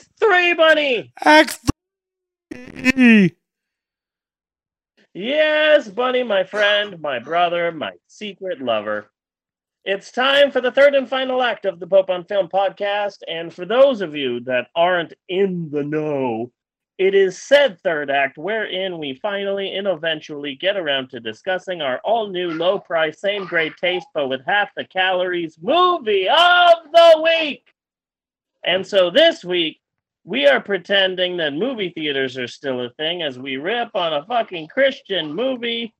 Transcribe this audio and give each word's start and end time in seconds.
Act 0.00 0.08
three, 0.18 0.54
Bunny. 0.54 1.12
Act 1.22 1.58
three. 2.50 3.36
Yes, 5.12 5.88
Bunny, 5.88 6.22
my 6.22 6.42
friend, 6.42 6.98
my 7.02 7.18
brother, 7.18 7.70
my 7.70 7.92
secret 8.06 8.62
lover. 8.62 9.10
It's 9.84 10.10
time 10.10 10.50
for 10.50 10.62
the 10.62 10.72
third 10.72 10.94
and 10.94 11.06
final 11.06 11.42
act 11.42 11.66
of 11.66 11.80
the 11.80 11.86
Pope 11.86 12.08
on 12.08 12.24
Film 12.24 12.48
podcast. 12.48 13.18
And 13.28 13.52
for 13.52 13.66
those 13.66 14.00
of 14.00 14.16
you 14.16 14.40
that 14.44 14.68
aren't 14.74 15.12
in 15.28 15.68
the 15.70 15.84
know, 15.84 16.50
it 16.96 17.14
is 17.14 17.36
said 17.36 17.78
third 17.80 18.10
act 18.10 18.38
wherein 18.38 18.98
we 18.98 19.18
finally 19.20 19.74
and 19.76 19.86
eventually 19.86 20.54
get 20.54 20.78
around 20.78 21.10
to 21.10 21.20
discussing 21.20 21.82
our 21.82 21.98
all 22.04 22.28
new, 22.28 22.52
low 22.52 22.78
price, 22.78 23.20
same 23.20 23.44
great 23.44 23.76
taste, 23.76 24.06
but 24.14 24.28
with 24.28 24.40
half 24.46 24.70
the 24.76 24.84
calories 24.84 25.58
movie 25.60 26.26
of 26.26 26.74
the 26.90 27.20
week. 27.22 27.66
And 28.64 28.86
so 28.86 29.10
this 29.10 29.44
week, 29.44 29.80
we 30.30 30.46
are 30.46 30.60
pretending 30.60 31.36
that 31.38 31.52
movie 31.54 31.90
theaters 31.90 32.38
are 32.38 32.46
still 32.46 32.82
a 32.82 32.90
thing 32.90 33.20
as 33.20 33.36
we 33.36 33.56
rip 33.56 33.90
on 33.96 34.12
a 34.12 34.24
fucking 34.26 34.68
Christian 34.68 35.34
movie 35.34 35.92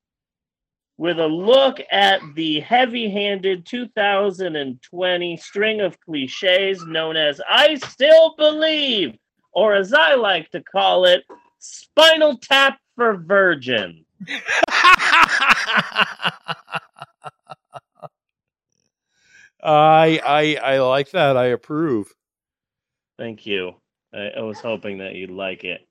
with 0.96 1.18
a 1.18 1.26
look 1.26 1.80
at 1.90 2.20
the 2.36 2.60
heavy 2.60 3.10
handed 3.10 3.66
2020 3.66 5.36
string 5.36 5.80
of 5.80 5.98
cliches 5.98 6.86
known 6.86 7.16
as 7.16 7.40
I 7.50 7.74
Still 7.74 8.36
Believe, 8.36 9.18
or 9.50 9.74
as 9.74 9.92
I 9.92 10.14
like 10.14 10.48
to 10.52 10.62
call 10.62 11.06
it, 11.06 11.24
Spinal 11.58 12.38
Tap 12.38 12.78
for 12.94 13.16
Virgin. 13.16 14.04
I 19.60 20.20
I 20.24 20.58
I 20.62 20.78
like 20.78 21.10
that. 21.10 21.36
I 21.36 21.46
approve. 21.46 22.14
Thank 23.18 23.44
you. 23.44 23.79
I, 24.12 24.28
I 24.38 24.40
was 24.42 24.60
hoping 24.60 24.98
that 24.98 25.14
you'd 25.14 25.30
like 25.30 25.64
it. 25.64 25.86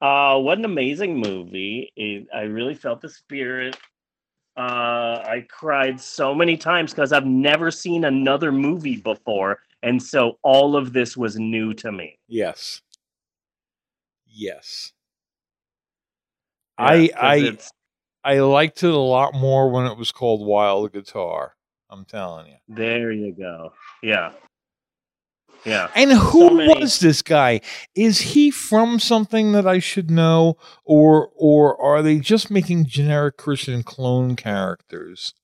Uh, 0.00 0.38
what 0.38 0.58
an 0.58 0.64
amazing 0.64 1.16
movie! 1.16 1.92
It, 1.96 2.28
I 2.32 2.42
really 2.42 2.74
felt 2.74 3.00
the 3.00 3.08
spirit. 3.08 3.76
Uh, 4.56 5.22
I 5.24 5.46
cried 5.48 6.00
so 6.00 6.34
many 6.34 6.56
times 6.56 6.92
because 6.92 7.12
I've 7.12 7.26
never 7.26 7.70
seen 7.70 8.04
another 8.04 8.52
movie 8.52 8.96
before, 8.96 9.60
and 9.82 10.00
so 10.02 10.38
all 10.42 10.76
of 10.76 10.92
this 10.92 11.16
was 11.16 11.36
new 11.38 11.74
to 11.74 11.90
me. 11.92 12.16
Yes. 12.28 12.80
Yes. 14.26 14.92
Yeah, 16.78 16.84
I 16.86 17.08
'cause 17.08 17.16
I 17.22 17.36
it's- 17.38 17.72
I 18.24 18.40
liked 18.40 18.82
it 18.82 18.90
a 18.92 18.96
lot 18.96 19.32
more 19.34 19.70
when 19.70 19.86
it 19.86 19.96
was 19.96 20.12
called 20.12 20.46
Wild 20.46 20.92
Guitar. 20.92 21.54
I'm 21.90 22.04
telling 22.04 22.46
you. 22.48 22.56
there 22.68 23.10
you 23.10 23.32
go. 23.32 23.72
Yeah, 24.02 24.32
yeah. 25.64 25.88
And 25.94 26.12
who 26.12 26.56
many- 26.56 26.80
was 26.80 27.00
this 27.00 27.22
guy? 27.22 27.60
Is 27.94 28.20
he 28.20 28.50
from 28.50 28.98
something 28.98 29.52
that 29.52 29.66
I 29.66 29.78
should 29.78 30.10
know, 30.10 30.56
or 30.84 31.30
or 31.34 31.80
are 31.80 32.02
they 32.02 32.18
just 32.18 32.50
making 32.50 32.86
generic 32.86 33.36
Christian 33.36 33.82
clone 33.82 34.36
characters? 34.36 35.34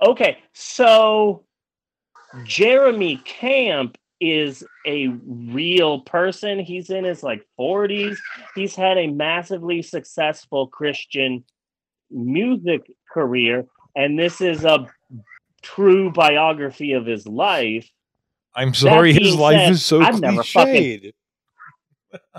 Okay, 0.00 0.38
so 0.52 1.44
Jeremy 2.44 3.18
Camp 3.24 3.98
is 4.20 4.64
a 4.86 5.08
real 5.26 6.00
person. 6.00 6.60
He's 6.60 6.90
in 6.90 7.04
his 7.04 7.22
like 7.22 7.44
40s. 7.58 8.16
He's 8.54 8.74
had 8.74 8.96
a 8.96 9.08
massively 9.08 9.82
successful 9.82 10.68
Christian 10.68 11.44
music 12.10 12.90
career, 13.12 13.66
and 13.96 14.18
this 14.18 14.40
is 14.40 14.64
a 14.64 14.86
true 15.62 16.10
biography 16.12 16.92
of 16.92 17.06
his 17.06 17.26
life. 17.26 17.88
I'm 18.54 18.74
sorry, 18.74 19.12
his 19.12 19.34
life 19.34 19.58
said, 19.58 19.72
is 19.72 19.84
so 19.84 20.02
I've 20.02 20.20
never 20.20 20.42
fucking- 20.42 20.74
cliched. 20.74 21.12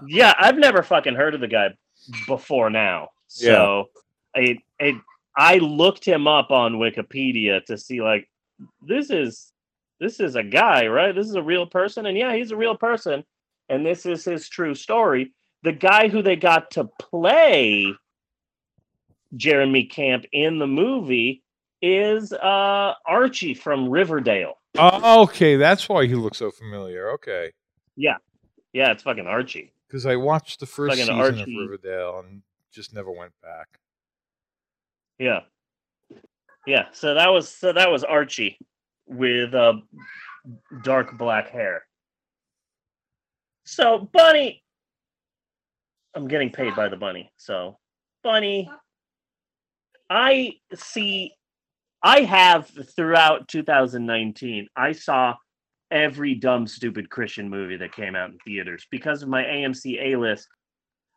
Yeah, 0.08 0.34
I've 0.38 0.58
never 0.60 0.84
fucking 0.84 1.16
heard 1.16 1.34
of 1.34 1.42
the 1.42 1.48
guy 1.48 1.70
before 2.28 2.70
now. 2.70 3.10
So 3.28 3.86
I, 4.36 4.58
I 4.80 4.94
I 5.36 5.56
looked 5.58 6.06
him 6.06 6.28
up 6.28 6.52
on 6.52 6.74
Wikipedia 6.76 7.66
to 7.66 7.78
see 7.80 8.00
like 8.02 8.30
this 8.84 9.10
is 9.10 9.52
this 10.00 10.20
is 10.20 10.36
a 10.36 10.44
guy, 10.44 10.86
right? 10.86 11.16
This 11.16 11.28
is 11.28 11.34
a 11.36 11.42
real 11.42 11.66
person, 11.66 12.06
and 12.06 12.16
yeah, 12.16 12.36
he's 12.36 12.52
a 12.52 12.56
real 12.56 12.78
person, 12.78 13.24
and 13.70 13.84
this 13.84 14.06
is 14.06 14.24
his 14.24 14.48
true 14.48 14.76
story. 14.76 15.34
The 15.64 15.72
guy 15.72 16.08
who 16.08 16.22
they 16.22 16.36
got 16.36 16.70
to 16.72 16.84
play 17.00 17.92
Jeremy 19.36 19.86
Camp 19.86 20.26
in 20.32 20.60
the 20.60 20.68
movie 20.68 21.42
is 21.82 22.32
uh 22.32 22.94
Archie 23.08 23.56
from 23.56 23.90
Riverdale. 23.90 24.54
Oh, 24.78 25.24
okay, 25.24 25.56
that's 25.56 25.88
why 25.88 26.06
he 26.08 26.16
looks 26.16 26.38
so 26.40 26.50
familiar. 26.52 27.12
Okay, 27.12 27.52
Yeah, 27.96 28.18
yeah, 28.74 28.92
it's 28.92 29.04
fucking 29.04 29.28
Archie. 29.28 29.72
because 29.88 30.06
I 30.06 30.16
watched 30.16 30.60
the 30.60 30.66
first 30.66 30.92
Fucking 30.98 31.06
season 31.06 31.40
Archie. 31.40 31.42
of 31.42 31.48
Riverdale 31.70 32.20
and 32.20 32.42
just 32.72 32.94
never 32.94 33.12
went 33.12 33.34
back. 33.44 33.68
Yeah. 35.20 35.42
Yeah, 36.66 36.86
so 36.92 37.14
that 37.14 37.28
was 37.28 37.50
so 37.50 37.72
that 37.74 37.92
was 37.92 38.04
Archie 38.04 38.58
with 39.06 39.54
uh 39.54 39.74
dark 40.82 41.18
black 41.18 41.50
hair. 41.50 41.84
So 43.66 44.10
Bunny 44.14 44.64
I'm 46.16 46.28
getting 46.28 46.52
paid 46.52 46.76
by 46.76 46.88
the 46.90 46.96
bunny. 46.98 47.32
So 47.38 47.78
Bunny 48.24 48.72
I 50.10 50.54
see 50.74 51.34
I 52.04 52.22
have 52.24 52.70
throughout 52.96 53.48
2019 53.48 54.68
I 54.76 54.92
saw 54.92 55.36
every 55.90 56.36
dumb 56.36 56.68
stupid 56.68 57.10
Christian 57.10 57.50
movie 57.50 57.78
that 57.78 57.96
came 57.96 58.16
out 58.16 58.32
in 58.32 58.38
theaters 58.40 58.86
because 58.92 59.24
of 59.24 59.30
my 59.30 59.44
AMC 59.44 60.00
A 60.02 60.18
list. 60.18 60.48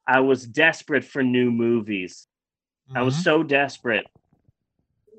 I 0.07 0.21
was 0.21 0.47
desperate 0.47 1.05
for 1.05 1.23
new 1.25 1.51
movies. 1.51 2.29
I 2.95 3.03
was 3.03 3.17
Mhm. 3.17 3.23
so 3.25 3.43
desperate. 3.43 4.07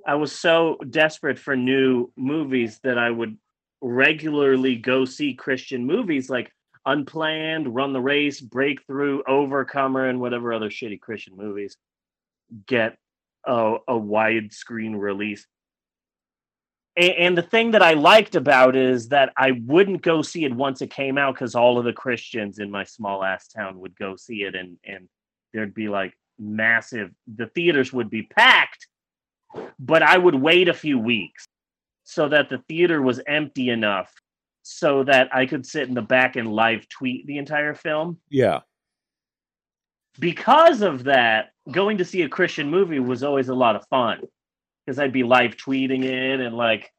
I 0.06 0.16
was 0.16 0.32
so 0.32 0.78
desperate 0.90 1.38
for 1.38 1.58
new 1.58 2.14
movies 2.16 2.80
that 2.84 2.98
I 2.98 3.12
would 3.12 3.38
regularly 3.82 4.78
go 4.78 5.04
see 5.04 5.34
Christian 5.34 5.86
movies 5.86 6.30
like 6.30 6.54
Unplanned, 6.86 7.76
Run 7.76 7.92
the 7.92 8.00
Race, 8.02 8.40
Breakthrough, 8.40 9.22
Overcomer, 9.28 10.08
and 10.08 10.22
whatever 10.22 10.54
other 10.54 10.70
shitty 10.70 11.02
Christian 11.02 11.36
movies 11.36 11.76
get 12.66 12.98
a, 13.44 13.80
a 13.90 13.94
widescreen 13.94 14.98
release. 14.98 15.46
A- 16.98 17.16
And 17.16 17.38
the 17.38 17.42
thing 17.44 17.72
that 17.72 17.82
I 17.84 17.94
liked 17.94 18.36
about 18.36 18.76
it 18.76 18.82
is 18.90 19.10
that 19.10 19.32
I 19.38 19.52
wouldn't 19.66 20.02
go 20.02 20.22
see 20.22 20.46
it 20.46 20.54
once 20.54 20.82
it 20.82 20.90
came 20.90 21.18
out 21.18 21.36
because 21.36 21.56
all 21.56 21.78
of 21.78 21.86
the 21.86 21.94
Christians 21.94 22.60
in 22.60 22.72
my 22.72 22.84
small 22.84 23.24
ass 23.24 23.48
town 23.48 23.80
would 23.80 23.96
go 23.98 24.16
see 24.16 24.44
it, 24.44 24.56
and 24.56 24.78
and 24.84 25.08
there'd 25.54 25.74
be 25.74 25.90
like 25.90 26.14
massive. 26.40 27.12
The 27.36 27.48
theaters 27.48 27.94
would 27.94 28.10
be 28.10 28.24
packed, 28.24 28.88
but 29.80 30.02
I 30.04 30.18
would 30.18 30.36
wait 30.36 30.68
a 30.70 30.74
few 30.74 31.00
weeks 31.00 31.46
so 32.04 32.30
that 32.30 32.50
the 32.50 32.60
theater 32.70 33.02
was 33.02 33.20
empty 33.28 33.70
enough 33.70 34.14
so 34.64 35.04
that 35.04 35.34
I 35.34 35.46
could 35.46 35.66
sit 35.66 35.88
in 35.88 35.94
the 35.94 36.02
back 36.02 36.36
and 36.36 36.52
live 36.52 36.88
tweet 36.90 37.26
the 37.28 37.38
entire 37.38 37.74
film. 37.76 38.20
Yeah, 38.30 38.62
Because 40.20 40.82
of 40.82 41.04
that, 41.06 41.52
going 41.72 41.98
to 42.00 42.06
see 42.06 42.22
a 42.24 42.30
Christian 42.30 42.70
movie 42.70 43.00
was 43.00 43.24
always 43.24 43.50
a 43.50 43.56
lot 43.56 43.76
of 43.76 43.86
fun 43.88 44.22
because 44.88 45.00
I'd 45.00 45.12
be 45.12 45.24
live 45.24 45.58
tweeting 45.58 46.06
it 46.06 46.40
and 46.40 46.56
like 46.56 46.94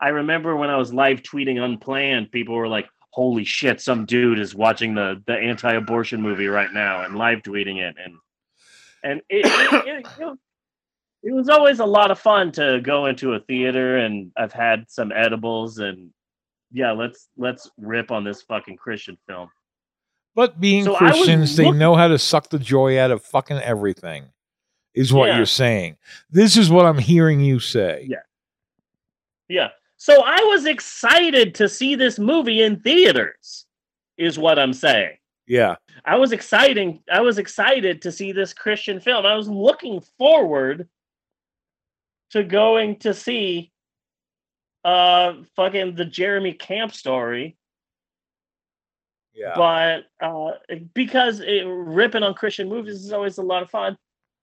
I 0.00 0.08
remember 0.08 0.56
when 0.56 0.70
I 0.70 0.76
was 0.76 0.92
live 0.92 1.22
tweeting 1.22 1.58
unplanned, 1.58 2.30
people 2.30 2.54
were 2.54 2.68
like, 2.68 2.88
"Holy 3.10 3.44
shit, 3.44 3.80
some 3.80 4.06
dude 4.06 4.38
is 4.38 4.54
watching 4.54 4.94
the 4.94 5.22
the 5.26 5.34
anti-abortion 5.34 6.20
movie 6.22 6.46
right 6.46 6.72
now 6.72 7.04
and 7.04 7.16
live 7.16 7.42
tweeting 7.42 7.78
it." 7.78 7.96
And 8.02 8.14
and 9.02 9.20
it, 9.28 9.44
it, 9.46 10.06
it, 10.20 10.38
it, 11.22 11.32
was 11.32 11.48
always 11.48 11.80
a 11.80 11.84
lot 11.84 12.10
of 12.10 12.18
fun 12.18 12.52
to 12.52 12.80
go 12.82 13.06
into 13.06 13.34
a 13.34 13.40
theater 13.40 13.98
and 13.98 14.32
I've 14.36 14.52
had 14.52 14.84
some 14.88 15.12
edibles 15.12 15.78
and 15.78 16.10
yeah, 16.72 16.92
let's 16.92 17.28
let's 17.36 17.70
rip 17.78 18.10
on 18.10 18.24
this 18.24 18.42
fucking 18.42 18.76
Christian 18.76 19.16
film. 19.26 19.50
but 20.34 20.60
being 20.60 20.84
So 20.84 20.96
Christians, 20.96 21.56
they 21.56 21.70
know 21.70 21.94
how 21.96 22.08
to 22.08 22.18
suck 22.18 22.50
the 22.50 22.58
joy 22.58 22.98
out 22.98 23.10
of 23.10 23.24
fucking 23.24 23.58
everything. 23.58 24.30
Is 24.94 25.12
what 25.12 25.26
Yeah. 25.28 25.36
you're 25.36 25.46
saying. 25.46 25.96
This 26.30 26.56
is 26.56 26.70
what 26.70 26.86
I'm 26.86 26.98
hearing 26.98 27.40
you 27.40 27.58
say. 27.60 28.06
Yeah. 28.08 28.22
Yeah. 29.48 29.68
So 29.96 30.22
I 30.24 30.40
was 30.44 30.66
excited 30.66 31.54
to 31.56 31.68
see 31.68 31.94
this 31.94 32.18
movie 32.18 32.62
in 32.62 32.80
theaters, 32.80 33.66
is 34.16 34.38
what 34.38 34.58
I'm 34.58 34.72
saying. 34.72 35.16
Yeah. 35.46 35.76
I 36.04 36.16
was 36.16 36.32
exciting. 36.32 37.02
I 37.10 37.20
was 37.20 37.38
excited 37.38 38.02
to 38.02 38.12
see 38.12 38.32
this 38.32 38.52
Christian 38.52 39.00
film. 39.00 39.24
I 39.26 39.34
was 39.34 39.48
looking 39.48 40.00
forward 40.18 40.88
to 42.30 42.44
going 42.44 42.96
to 43.00 43.14
see 43.14 43.72
uh 44.84 45.34
fucking 45.56 45.96
the 45.96 46.04
Jeremy 46.04 46.52
Camp 46.52 46.92
story, 46.94 47.56
Yeah. 49.34 49.54
but 49.56 50.04
uh 50.20 50.52
because 50.94 51.40
it, 51.40 51.64
ripping 51.66 52.22
on 52.22 52.34
Christian 52.34 52.68
movies 52.68 53.04
is 53.04 53.12
always 53.12 53.38
a 53.38 53.42
lot 53.42 53.62
of 53.62 53.70
fun. 53.70 53.96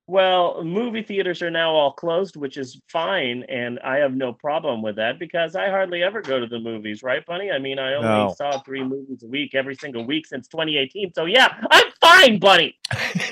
Well, 0.07 0.63
movie 0.63 1.02
theaters 1.02 1.42
are 1.42 1.50
now 1.50 1.72
all 1.72 1.92
closed, 1.92 2.36
which 2.36 2.57
is 2.57 2.80
fine, 2.90 3.44
and 3.50 3.80
I 3.80 3.98
have 3.98 4.13
no 4.16 4.34
problem 4.34 4.84
with 4.84 4.98
that 4.98 5.18
because 5.18 5.56
I 5.56 5.69
hardly 5.69 6.04
ever 6.04 6.22
go 6.22 6.40
to 6.40 6.46
the 6.46 6.60
movies, 6.60 7.02
right, 7.02 7.25
Bunny? 7.25 7.50
I 7.50 7.57
mean, 7.57 7.80
I 7.80 7.96
only 7.96 8.07
No. 8.07 8.34
saw 8.36 8.60
three 8.62 8.84
movies 8.84 9.24
a 9.24 9.28
week 9.28 9.56
every 9.56 9.74
single 9.75 10.06
week 10.06 10.28
since 10.28 10.48
2018. 10.48 11.12
So 11.13 11.25
yeah, 11.25 11.57
I'm 11.72 11.92
fine, 12.00 12.38
Bunny. 12.40 12.78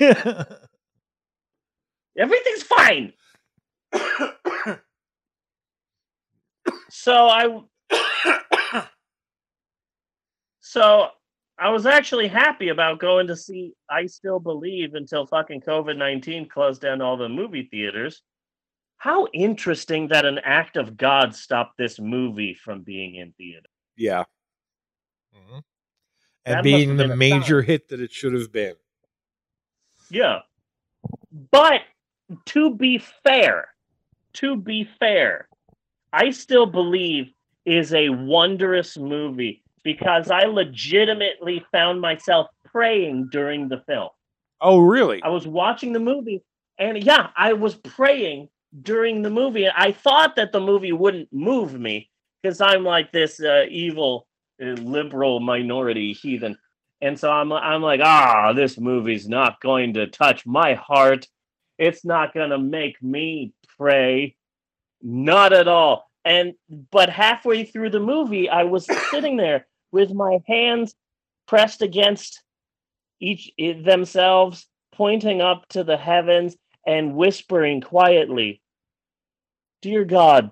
Everything's 2.18 2.62
fine. 2.64 3.12
So 6.90 7.28
I 7.28 7.60
So 10.60 11.08
I 11.58 11.70
was 11.70 11.86
actually 11.86 12.28
happy 12.28 12.68
about 12.68 12.98
going 12.98 13.28
to 13.28 13.36
see 13.36 13.74
I 13.88 14.06
Still 14.06 14.40
Believe 14.40 14.94
until 14.94 15.26
fucking 15.26 15.60
COVID 15.60 15.96
19 15.96 16.48
closed 16.48 16.82
down 16.82 17.00
all 17.00 17.16
the 17.16 17.28
movie 17.28 17.68
theaters. 17.70 18.22
How 18.96 19.26
interesting 19.32 20.08
that 20.08 20.24
an 20.24 20.38
act 20.42 20.76
of 20.76 20.96
God 20.96 21.34
stopped 21.34 21.76
this 21.78 22.00
movie 22.00 22.54
from 22.54 22.82
being 22.82 23.16
in 23.16 23.32
theater. 23.32 23.68
yeah. 23.96 24.24
Mhm. 25.34 25.62
And 26.46 26.54
must 26.56 26.64
being 26.64 26.96
the 26.96 27.16
major 27.16 27.60
sign. 27.62 27.66
hit 27.66 27.88
that 27.88 28.00
it 28.00 28.12
should 28.12 28.34
have 28.34 28.52
been. 28.52 28.74
Yeah. 30.10 30.40
But 31.50 31.82
to 32.46 32.74
be 32.74 32.98
fair, 32.98 33.68
to 34.34 34.56
be 34.56 34.84
fair, 34.84 35.48
I 36.12 36.30
still 36.30 36.66
believe 36.66 37.32
is 37.64 37.92
a 37.94 38.10
wondrous 38.10 38.96
movie 38.96 39.63
because 39.84 40.30
I 40.30 40.44
legitimately 40.44 41.64
found 41.70 42.00
myself 42.00 42.48
praying 42.64 43.28
during 43.30 43.68
the 43.68 43.82
film. 43.86 44.08
Oh, 44.60 44.78
really? 44.78 45.22
I 45.22 45.28
was 45.28 45.46
watching 45.46 45.92
the 45.92 46.00
movie 46.00 46.42
and 46.78 47.02
yeah, 47.02 47.28
I 47.36 47.52
was 47.52 47.76
praying 47.76 48.48
during 48.82 49.22
the 49.22 49.30
movie. 49.30 49.68
I 49.68 49.92
thought 49.92 50.36
that 50.36 50.52
the 50.52 50.60
movie 50.60 50.92
wouldn't 50.92 51.32
move 51.32 51.78
me 51.78 52.10
because 52.42 52.60
I'm 52.60 52.84
like 52.84 53.12
this 53.12 53.40
uh, 53.40 53.64
evil 53.68 54.26
uh, 54.62 54.66
liberal 54.66 55.40
minority 55.40 56.12
heathen. 56.12 56.56
And 57.00 57.18
so 57.18 57.30
I'm 57.30 57.52
I'm 57.52 57.82
like, 57.82 58.00
ah, 58.02 58.52
this 58.52 58.78
movie's 58.78 59.28
not 59.28 59.60
going 59.60 59.94
to 59.94 60.06
touch 60.06 60.46
my 60.46 60.74
heart. 60.74 61.28
It's 61.78 62.04
not 62.04 62.34
going 62.34 62.50
to 62.50 62.58
make 62.58 63.00
me 63.02 63.52
pray. 63.76 64.36
Not 65.02 65.52
at 65.52 65.68
all. 65.68 66.10
And 66.24 66.54
but 66.90 67.10
halfway 67.10 67.64
through 67.64 67.90
the 67.90 68.00
movie, 68.00 68.48
I 68.48 68.64
was 68.64 68.86
sitting 69.10 69.36
there 69.36 69.66
with 69.94 70.12
my 70.12 70.40
hands 70.46 70.94
pressed 71.46 71.80
against 71.80 72.42
each 73.20 73.52
eh, 73.58 73.80
themselves, 73.80 74.66
pointing 74.92 75.40
up 75.40 75.66
to 75.68 75.84
the 75.84 75.96
heavens 75.96 76.56
and 76.84 77.14
whispering 77.14 77.80
quietly, 77.80 78.60
"Dear 79.82 80.04
God, 80.04 80.50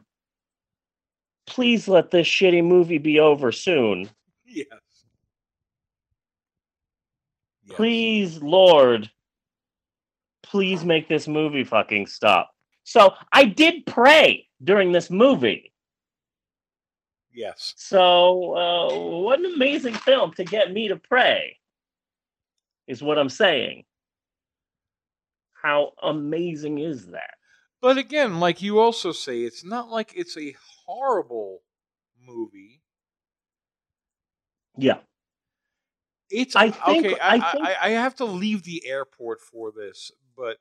please 1.46 1.88
let 1.88 2.12
this 2.12 2.26
shitty 2.26 2.64
movie 2.64 2.98
be 2.98 3.18
over 3.18 3.50
soon. 3.50 4.08
yes. 4.46 4.66
Yes. 7.64 7.76
Please, 7.76 8.40
Lord, 8.40 9.10
please 10.44 10.84
make 10.84 11.08
this 11.08 11.26
movie 11.26 11.64
fucking 11.64 12.06
stop." 12.06 12.54
So 12.84 13.14
I 13.32 13.44
did 13.44 13.86
pray 13.86 14.48
during 14.62 14.92
this 14.92 15.10
movie. 15.10 15.71
Yes. 17.34 17.74
So, 17.76 18.54
uh, 18.56 18.98
what 19.20 19.38
an 19.38 19.46
amazing 19.54 19.94
film 19.94 20.32
to 20.34 20.44
get 20.44 20.72
me 20.72 20.88
to 20.88 20.96
pray, 20.96 21.56
is 22.86 23.02
what 23.02 23.18
I'm 23.18 23.28
saying. 23.30 23.84
How 25.54 25.92
amazing 26.02 26.78
is 26.78 27.06
that? 27.06 27.34
But 27.80 27.96
again, 27.98 28.38
like 28.40 28.62
you 28.62 28.78
also 28.80 29.12
say, 29.12 29.40
it's 29.42 29.64
not 29.64 29.88
like 29.88 30.12
it's 30.14 30.36
a 30.36 30.54
horrible 30.86 31.62
movie. 32.24 32.82
Yeah. 34.76 34.98
It's 36.30 36.56
I 36.56 36.70
think- 36.70 37.06
okay. 37.06 37.18
I, 37.20 37.34
I 37.36 37.52
think- 37.52 37.64
I, 37.64 37.76
I 37.82 37.88
have 37.90 38.14
to 38.16 38.24
leave 38.24 38.62
the 38.64 38.86
airport 38.86 39.40
for 39.40 39.72
this, 39.72 40.10
but 40.36 40.58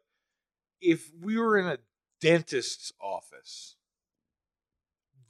if 0.82 1.12
we 1.22 1.38
were 1.38 1.58
in 1.58 1.68
a 1.68 1.78
dentist's 2.20 2.92
office, 3.02 3.76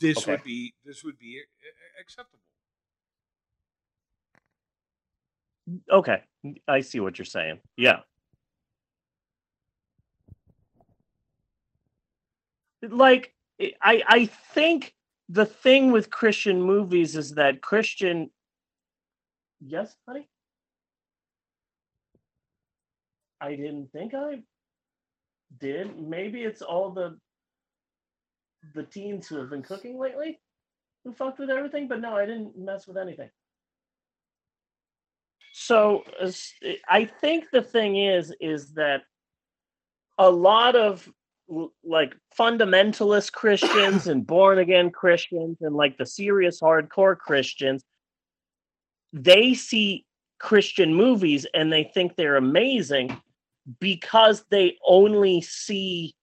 this 0.02 0.18
Okay. 0.18 0.32
would 0.32 0.44
be 0.44 0.74
this 0.84 1.04
would 1.04 1.18
be 1.18 1.38
a- 1.38 1.42
a- 1.42 2.02
acceptable. 2.02 2.40
Okay. 5.90 6.24
I 6.68 6.82
see 6.82 7.00
what 7.00 7.18
you're 7.18 7.26
saying. 7.26 7.62
Yeah. 7.78 8.02
Like, 12.82 13.34
I, 13.82 14.04
I 14.08 14.26
think 14.26 14.96
the 15.30 15.46
thing 15.46 15.92
with 15.92 16.10
Christian 16.10 16.62
movies 16.62 17.16
is 17.16 17.36
that 17.36 17.62
Christian. 17.62 18.32
Yes, 19.60 19.96
honey? 20.08 20.28
I 23.40 23.56
didn't 23.56 23.92
think 23.92 24.14
I 24.16 24.42
did. 25.60 26.00
Maybe 26.00 26.42
it's 26.44 26.64
all 26.64 26.90
the 26.92 27.20
the 28.74 28.84
teens 28.84 29.28
who 29.28 29.38
have 29.38 29.50
been 29.50 29.64
cooking 29.64 30.00
lately 30.00 30.40
who 31.04 31.12
fucked 31.14 31.40
with 31.40 31.50
everything, 31.50 31.88
but 31.88 32.00
no, 32.00 32.16
I 32.16 32.26
didn't 32.26 32.58
mess 32.58 32.88
with 32.88 32.98
anything. 32.98 33.30
So 35.54 36.04
I 36.88 37.06
think 37.06 37.46
the 37.52 37.62
thing 37.62 37.98
is 37.98 38.34
is 38.40 38.74
that 38.74 39.02
a 40.18 40.30
lot 40.30 40.76
of 40.76 41.12
like 41.84 42.16
fundamentalist 42.38 43.34
Christians 43.34 44.08
and 44.08 44.26
born 44.26 44.60
again 44.60 44.92
Christians 44.92 45.58
and 45.62 45.76
like 45.76 45.98
the 45.98 46.06
serious 46.06 46.62
hardcore 46.62 47.18
Christians 47.18 47.84
they 49.14 49.54
see 49.54 50.06
Christian 50.40 50.94
movies 50.94 51.46
and 51.54 51.72
they 51.72 51.84
think 51.84 52.16
they're 52.16 52.38
amazing 52.38 53.16
because 53.80 54.44
they 54.50 54.78
only 54.88 55.42
see 55.42 56.16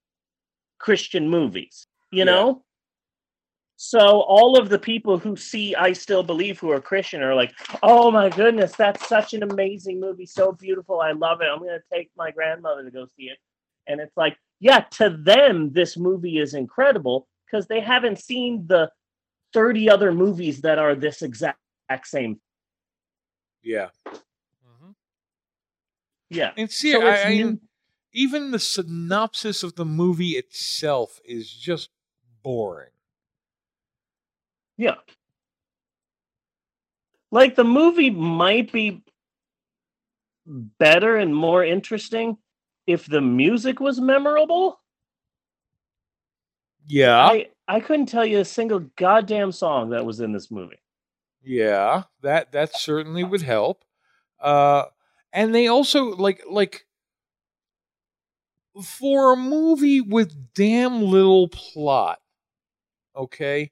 Christian 0.79 1.29
movies, 1.29 1.87
you 2.11 2.19
Yeah. 2.21 2.25
know? 2.25 2.65
So 3.81 4.01
all 4.01 4.59
of 4.59 4.69
the 4.71 4.79
people 4.79 5.19
who 5.19 5.37
see 5.37 5.75
I 5.77 5.93
Still 5.93 6.25
Believe 6.25 6.59
who 6.59 6.71
are 6.73 6.81
Christian 6.81 7.23
are 7.23 7.35
like, 7.35 7.53
oh 7.85 8.11
my 8.11 8.29
goodness, 8.29 8.73
that's 8.75 9.07
such 9.09 9.35
an 9.35 9.45
amazing 9.45 10.01
movie, 10.01 10.27
so 10.27 10.51
beautiful. 10.51 11.01
I 11.01 11.13
love 11.13 11.41
it. 11.43 11.47
I'm 11.47 11.61
going 11.61 11.79
to 11.79 11.83
take 11.97 12.11
my 12.17 12.33
grandmother 12.33 12.83
to 12.85 12.91
go 12.91 13.07
see 13.17 13.25
it. 13.25 13.39
And 13.87 14.01
it's 14.01 14.17
like, 14.17 14.37
yeah, 14.59 14.81
to 14.81 15.11
them, 15.11 15.73
this 15.73 15.97
movie 15.97 16.39
is 16.39 16.55
incredible 16.55 17.29
because 17.47 17.69
they 17.69 17.81
haven't 17.81 18.19
seen 18.19 18.67
the 18.67 18.91
30 19.55 19.89
other 19.89 20.13
movies 20.13 20.61
that 20.63 20.79
are 20.79 20.97
this 20.97 21.23
exact 21.23 21.59
same. 22.05 22.41
Yeah. 23.63 23.89
Mm-hmm. 24.09 24.91
Yeah. 26.31 26.51
And 26.57 26.71
see, 26.71 26.93
So 26.93 27.07
I, 27.07 27.23
I 27.23 27.35
new- 27.35 27.61
even 28.13 28.51
the 28.51 28.59
synopsis 28.59 29.63
of 29.63 29.77
the 29.77 29.85
movie 29.85 30.31
itself 30.31 31.21
is 31.25 31.49
just 31.53 31.91
boring. 32.49 32.89
Yeah. 34.79 34.95
Like 37.31 37.57
the 37.57 37.65
movie 37.65 38.09
might 38.09 38.73
be 38.73 39.03
better 40.47 41.17
and 41.17 41.37
more 41.37 41.63
interesting 41.63 42.39
if 42.87 43.05
the 43.05 43.21
music 43.21 43.81
was 43.81 44.01
memorable. 44.01 44.81
Yeah. 46.87 47.19
I 47.19 47.49
I 47.69 47.81
couldn't 47.81 48.07
tell 48.07 48.25
you 48.25 48.39
a 48.39 48.47
single 48.47 48.81
goddamn 48.97 49.53
song 49.53 49.91
that 49.91 50.07
was 50.07 50.21
in 50.21 50.33
this 50.33 50.51
movie. 50.51 50.81
Yeah, 51.43 52.05
that 52.23 52.53
that 52.53 52.75
certainly 52.75 53.25
would 53.25 53.43
help. 53.43 53.85
Uh 54.41 54.85
and 55.35 55.55
they 55.55 55.67
also 55.67 56.17
like 56.17 56.41
like 56.49 56.87
for 58.83 59.33
a 59.33 59.37
movie 59.37 60.01
with 60.01 60.55
damn 60.55 61.03
little 61.03 61.49
plot, 61.49 62.21
okay? 63.17 63.71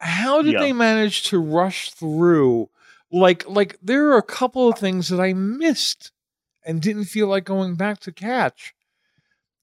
How 0.00 0.42
did 0.42 0.52
Yeah. 0.54 0.60
they 0.60 0.72
manage 0.72 1.24
to 1.24 1.38
rush 1.38 1.90
through 1.90 2.70
like 3.10 3.48
like 3.48 3.78
there 3.82 4.08
are 4.10 4.18
a 4.18 4.22
couple 4.22 4.68
of 4.68 4.78
things 4.78 5.08
that 5.08 5.20
I 5.20 5.32
missed 5.32 6.12
and 6.64 6.82
didn't 6.82 7.06
feel 7.06 7.26
like 7.26 7.44
going 7.44 7.74
back 7.74 8.00
to 8.00 8.12
catch. 8.12 8.74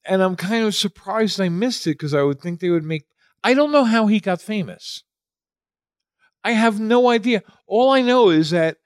And 0.04 0.22
I'm 0.22 0.36
kind 0.36 0.66
of 0.66 0.76
surprised 0.76 1.40
I 1.40 1.50
missed 1.50 1.88
it 1.88 1.92
because 1.92 2.14
I 2.14 2.22
would 2.24 2.42
think 2.42 2.60
they 2.60 2.70
would 2.70 2.84
make 2.84 3.06
I 3.44 3.54
don't 3.54 3.72
know 3.72 3.84
how 3.86 4.08
he 4.08 4.20
got 4.20 4.42
famous. 4.42 5.04
I 6.44 6.52
have 6.52 6.80
no 6.80 7.10
idea. 7.10 7.44
All 7.66 7.92
I 7.92 8.02
know 8.02 8.30
is 8.30 8.50
that 8.52 8.78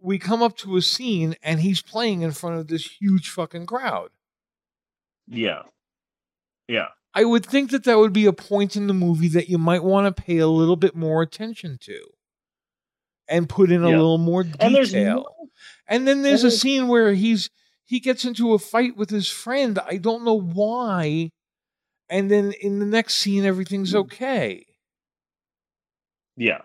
we 0.00 0.18
come 0.18 0.42
up 0.42 0.56
to 0.58 0.76
a 0.76 0.82
scene 0.82 1.34
and 1.42 1.60
he's 1.60 1.82
playing 1.82 2.22
in 2.22 2.30
front 2.32 2.56
of 2.56 2.68
this 2.68 2.98
huge 3.00 3.28
fucking 3.30 3.66
crowd. 3.66 4.10
Yeah. 5.26 5.62
Yeah. 6.68 6.88
I 7.14 7.24
would 7.24 7.44
think 7.44 7.70
that 7.70 7.84
that 7.84 7.98
would 7.98 8.12
be 8.12 8.26
a 8.26 8.32
point 8.32 8.76
in 8.76 8.86
the 8.86 8.94
movie 8.94 9.28
that 9.28 9.48
you 9.48 9.58
might 9.58 9.82
want 9.82 10.14
to 10.14 10.22
pay 10.22 10.38
a 10.38 10.46
little 10.46 10.76
bit 10.76 10.94
more 10.94 11.22
attention 11.22 11.78
to 11.82 11.98
and 13.28 13.48
put 13.48 13.70
in 13.72 13.82
a 13.82 13.90
Yeah. 13.90 13.96
little 13.96 14.18
more 14.18 14.42
And 14.60 14.74
there's 14.74 14.90
detail. 14.92 15.26
no, 15.40 15.48
And 15.88 16.06
then 16.06 16.22
there's 16.22 16.44
a 16.44 16.50
scene 16.50 16.86
where 16.88 17.14
he's 17.14 17.50
he 17.86 17.98
gets 18.00 18.24
into 18.26 18.52
a 18.52 18.58
fight 18.58 18.96
with 18.98 19.08
his 19.08 19.28
friend. 19.30 19.78
I 19.78 19.96
don't 19.96 20.22
know 20.24 20.38
why. 20.38 21.30
And 22.10 22.30
then 22.30 22.52
in 22.60 22.78
the 22.78 22.86
next 22.86 23.14
scene, 23.14 23.44
everything's 23.46 23.92
Hmm. 23.92 23.98
okay. 23.98 24.66
Yeah. 26.36 26.62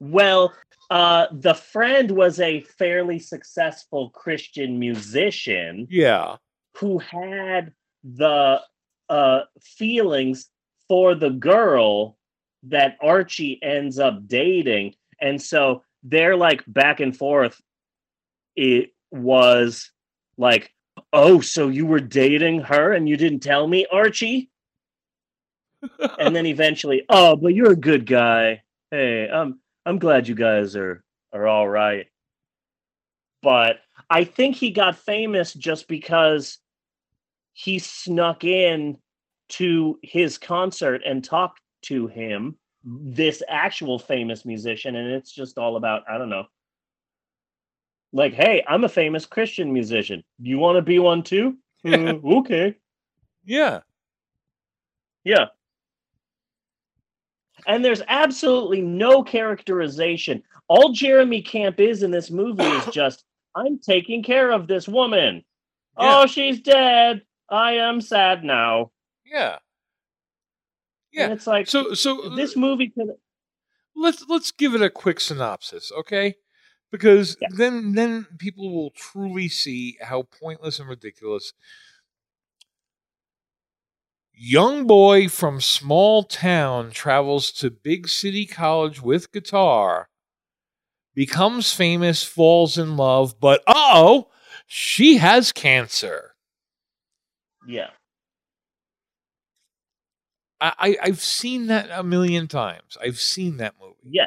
Well, 0.00 0.52
uh, 0.90 1.26
the 1.32 1.54
friend 1.54 2.10
was 2.10 2.40
a 2.40 2.62
fairly 2.62 3.18
successful 3.20 4.10
Christian 4.10 4.78
musician 4.78 5.86
Yeah. 5.90 6.36
who 6.76 6.98
had 6.98 7.72
the 8.02 8.60
uh, 9.10 9.42
feelings 9.60 10.48
for 10.88 11.14
the 11.14 11.30
girl 11.30 12.16
that 12.62 12.96
Archie 13.02 13.58
ends 13.62 13.98
up 13.98 14.26
dating. 14.26 14.94
And 15.20 15.40
so 15.40 15.82
they're 16.02 16.36
like 16.36 16.62
back 16.66 17.00
and 17.00 17.14
forth. 17.14 17.60
It 18.56 18.90
was 19.10 19.90
like, 20.38 20.72
oh, 21.12 21.40
so 21.40 21.68
you 21.68 21.86
were 21.86 22.00
dating 22.00 22.60
her 22.60 22.92
and 22.92 23.08
you 23.08 23.16
didn't 23.16 23.40
tell 23.40 23.66
me, 23.66 23.86
Archie? 23.92 24.50
and 26.18 26.34
then 26.34 26.46
eventually, 26.46 27.04
oh, 27.08 27.36
but 27.36 27.54
you're 27.54 27.72
a 27.72 27.76
good 27.76 28.06
guy. 28.06 28.62
Hey, 28.90 29.28
I'm 29.28 29.60
I'm 29.86 29.98
glad 29.98 30.28
you 30.28 30.34
guys 30.34 30.76
are 30.76 31.02
are 31.32 31.46
all 31.46 31.68
right. 31.68 32.06
But 33.42 33.80
I 34.10 34.24
think 34.24 34.56
he 34.56 34.70
got 34.70 34.96
famous 34.98 35.54
just 35.54 35.88
because 35.88 36.58
he 37.52 37.78
snuck 37.78 38.44
in 38.44 38.98
to 39.50 39.98
his 40.02 40.38
concert 40.38 41.02
and 41.04 41.22
talked 41.22 41.60
to 41.82 42.06
him, 42.06 42.56
this 42.84 43.42
actual 43.48 43.98
famous 43.98 44.44
musician, 44.44 44.96
and 44.96 45.12
it's 45.12 45.32
just 45.32 45.58
all 45.58 45.76
about 45.76 46.02
I 46.08 46.18
don't 46.18 46.30
know. 46.30 46.44
Like, 48.12 48.32
hey, 48.32 48.64
I'm 48.66 48.84
a 48.84 48.88
famous 48.88 49.26
Christian 49.26 49.72
musician. 49.72 50.24
You 50.40 50.58
want 50.58 50.76
to 50.76 50.82
be 50.82 50.98
one 50.98 51.22
too? 51.22 51.56
Uh, 51.82 52.18
okay. 52.22 52.74
yeah. 53.42 53.80
Yeah. 55.24 55.46
And 57.66 57.82
there's 57.82 58.02
absolutely 58.06 58.82
no 58.82 59.22
characterization. 59.22 60.42
All 60.68 60.92
Jeremy 60.92 61.40
Camp 61.40 61.80
is 61.80 62.02
in 62.02 62.10
this 62.10 62.30
movie 62.30 62.62
is 62.62 62.86
just, 62.92 63.24
I'm 63.54 63.78
taking 63.78 64.22
care 64.22 64.50
of 64.50 64.66
this 64.66 64.86
woman. 64.86 65.44
Yeah. 65.98 66.20
Oh, 66.20 66.26
she's 66.26 66.60
dead. 66.60 67.22
I 67.50 67.72
am 67.74 68.00
sad 68.00 68.44
now. 68.44 68.92
Yeah. 69.24 69.52
And 69.52 69.60
Yeah. 71.12 71.28
it's 71.32 71.46
like 71.46 71.66
So 71.66 71.94
so 71.94 72.24
uh, 72.32 72.36
this 72.36 72.56
movie 72.56 72.88
could 72.90 73.08
let's 73.96 74.24
let's 74.28 74.50
give 74.52 74.74
it 74.74 74.82
a 74.82 74.90
quick 74.90 75.20
synopsis, 75.20 75.90
okay? 75.92 76.36
Because 76.90 77.36
Yeah. 77.40 77.48
then 77.56 77.92
then 77.94 78.26
people 78.38 78.72
will 78.74 78.90
truly 78.90 79.48
see 79.48 79.98
how 80.00 80.22
pointless 80.22 80.78
and 80.78 80.88
ridiculous. 80.88 81.52
Young 84.32 84.86
boy 84.86 85.28
from 85.28 85.60
small 85.60 86.24
town 86.24 86.90
travels 86.92 87.52
to 87.52 87.70
big 87.70 88.08
city 88.08 88.46
college 88.46 89.02
with 89.02 89.32
guitar, 89.32 90.08
becomes 91.14 91.72
famous, 91.72 92.22
falls 92.22 92.78
in 92.78 92.96
love, 92.96 93.38
but 93.38 93.62
oh, 93.66 94.30
she 94.66 95.18
has 95.18 95.52
cancer. 95.52 96.29
Yeah. 97.66 97.88
I, 100.60 100.72
I 100.78 100.96
I've 101.02 101.20
seen 101.20 101.68
that 101.68 101.88
a 101.90 102.02
million 102.02 102.46
times. 102.48 102.96
I've 103.02 103.18
seen 103.18 103.58
that 103.58 103.74
movie. 103.80 103.94
Yeah. 104.04 104.26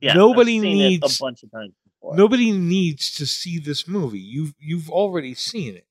Yeah. 0.00 0.14
Nobody 0.14 0.56
I've 0.58 0.62
seen 0.62 0.80
it 0.80 0.88
needs- 0.88 1.20
a 1.20 1.22
bunch 1.24 1.42
of 1.42 1.50
times 1.50 1.72
before. 1.84 2.16
Nobody 2.16 2.50
needs 2.52 3.14
to 3.16 3.26
see 3.26 3.58
this 3.58 3.86
movie. 3.88 4.18
You've 4.20 4.54
you've 4.58 4.90
already 4.90 5.34
seen 5.34 5.76
it. 5.76 5.86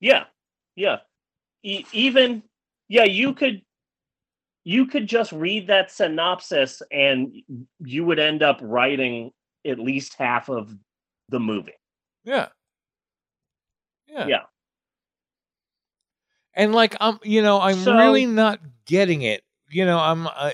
Yeah, 0.00 0.24
yeah. 0.74 0.98
E- 1.62 1.84
even 1.92 2.42
yeah, 2.88 3.04
you 3.04 3.34
could 3.34 3.62
you 4.64 4.86
could 4.86 5.06
just 5.06 5.32
read 5.32 5.66
that 5.66 5.90
synopsis 5.90 6.82
and 6.90 7.34
you 7.80 8.04
would 8.04 8.18
end 8.20 8.42
up 8.42 8.58
writing 8.62 9.32
at 9.66 9.78
least 9.78 10.14
half 10.18 10.48
of 10.48 10.74
the 11.28 11.40
movie. 11.40 11.72
Yeah. 12.24 12.48
Yeah. 14.06 14.26
Yeah. 14.26 14.42
And 16.54 16.74
like 16.74 16.96
I'm, 17.00 17.18
you 17.22 17.42
know, 17.42 17.60
I'm 17.60 17.78
So- 17.78 17.96
really 17.96 18.26
not 18.26 18.60
getting 18.86 19.22
it. 19.22 19.42
You 19.70 19.86
know, 19.86 19.98
I'm. 19.98 20.26
Uh, 20.26 20.52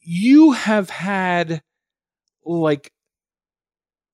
you 0.00 0.52
have 0.52 0.88
had 0.90 1.62
like 2.44 2.92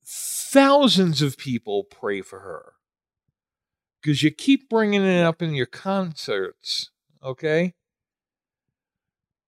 thousands 0.05 1.23
of 1.23 1.37
people 1.37 1.85
pray 1.85 2.21
for 2.23 2.41
her 2.41 2.73
because 4.01 4.23
you 4.23 4.31
keep 4.31 4.69
bringing 4.69 5.03
it 5.05 5.23
up 5.23 5.43
in 5.43 5.55
your 5.55 5.67
concerts. 5.67 6.91
Okay. 7.23 7.75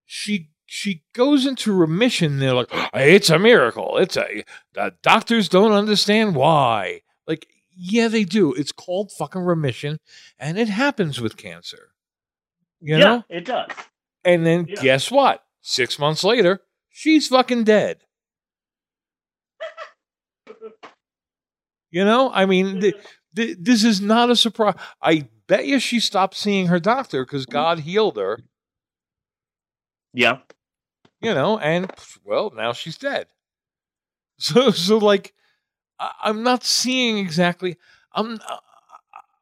She 0.05 0.51
she 0.65 1.03
goes 1.13 1.45
into 1.45 1.73
remission. 1.73 2.39
They're 2.39 2.53
like, 2.53 2.69
it's 2.93 3.29
a 3.29 3.39
miracle. 3.39 3.97
It's 3.97 4.17
a 4.17 4.43
the 4.73 4.93
doctors 5.01 5.49
don't 5.49 5.71
understand 5.71 6.35
why. 6.35 7.01
Like, 7.25 7.47
yeah, 7.77 8.07
they 8.07 8.23
do. 8.23 8.53
It's 8.53 8.71
called 8.71 9.11
fucking 9.11 9.41
remission, 9.41 9.99
and 10.39 10.57
it 10.57 10.69
happens 10.69 11.21
with 11.21 11.37
cancer. 11.37 11.91
You 12.81 12.97
yeah, 12.97 13.03
know? 13.03 13.23
it 13.29 13.45
does. 13.45 13.69
And 14.23 14.45
then 14.45 14.65
Yeah. 14.67 14.81
guess 14.81 15.11
what? 15.11 15.43
Six 15.61 15.99
months 15.99 16.23
later, 16.23 16.61
she's 16.89 17.27
fucking 17.27 17.63
dead. 17.63 18.01
You 21.89 22.03
know, 22.03 22.29
I 22.33 22.45
mean, 22.45 22.81
th- 22.81 22.95
th- 23.33 23.57
this 23.61 23.85
is 23.85 24.01
not 24.01 24.29
a 24.29 24.35
surprise. 24.35 24.75
I 25.01 25.29
bet 25.47 25.65
you 25.65 25.79
she 25.79 26.01
stopped 26.01 26.35
seeing 26.35 26.67
her 26.67 26.81
doctor 26.81 27.25
because 27.25 27.45
mm-hmm. 27.45 27.53
God 27.53 27.79
healed 27.79 28.17
her. 28.17 28.39
Yeah. 30.13 30.39
You 31.21 31.33
know, 31.33 31.57
and 31.57 31.89
well, 32.25 32.51
now 32.53 32.73
she's 32.73 32.97
dead. 32.97 33.27
So, 34.39 34.69
so 34.69 34.97
like, 34.97 35.33
I- 35.99 36.13
I'm 36.23 36.43
not 36.43 36.63
seeing 36.63 37.17
exactly. 37.17 37.77
I'm. 38.13 38.39
uh, 38.47 38.57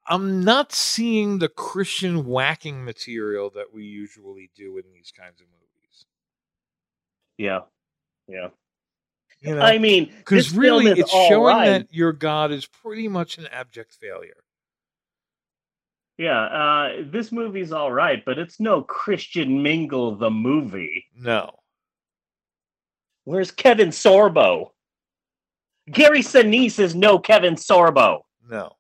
I'm 0.08 0.44
not 0.44 0.72
seeing 0.72 1.40
the 1.40 1.50
Christian 1.50 2.26
whacking 2.26 2.86
material 2.86 3.50
that 3.56 3.74
we 3.74 3.86
usually 3.86 4.52
do 4.56 4.78
in 4.78 4.84
these 4.94 5.12
kinds 5.12 5.42
of 5.42 5.48
movies. 5.48 6.06
Yeah. 7.40 7.62
Yeah. 8.28 8.50
You 9.42 9.56
know, 9.56 9.62
I 9.62 9.80
mean, 9.80 10.12
because 10.18 10.56
really, 10.56 10.88
it's 10.88 11.10
showing 11.10 11.56
right. 11.56 11.70
that 11.70 11.88
your 11.94 12.14
God 12.14 12.52
is 12.52 12.66
pretty 12.68 13.08
much 13.08 13.38
an 13.38 13.48
abject 13.48 13.94
failure. 13.94 14.44
Yeah, 16.18 16.40
uh, 16.40 16.90
this 17.12 17.32
movie's 17.32 17.72
all 17.72 17.92
right, 17.92 18.24
but 18.24 18.40
it's 18.40 18.60
no 18.60 18.82
Christian 18.84 19.62
Mingle 19.62 20.16
the 20.16 20.32
movie. 20.32 21.06
No, 21.16 21.52
Where's 23.26 23.52
Kevin 23.52 23.90
Sorbo? 23.90 24.70
Gary 25.92 26.22
Sinise 26.22 26.80
is 26.80 26.96
no 26.96 27.20
Kevin 27.20 27.56
Sorbo. 27.56 28.22
no. 28.50 28.72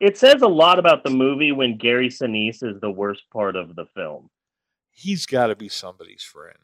It 0.00 0.16
says 0.16 0.42
a 0.42 0.48
lot 0.48 0.78
about 0.78 1.02
the 1.02 1.10
movie 1.10 1.50
when 1.50 1.76
Gary 1.76 2.08
Sinise 2.08 2.62
is 2.62 2.80
the 2.80 2.90
worst 2.90 3.24
part 3.32 3.56
of 3.56 3.74
the 3.74 3.84
film. 3.96 4.30
He's 4.92 5.26
got 5.26 5.48
to 5.48 5.56
be 5.56 5.68
somebody's 5.68 6.22
friend. 6.22 6.56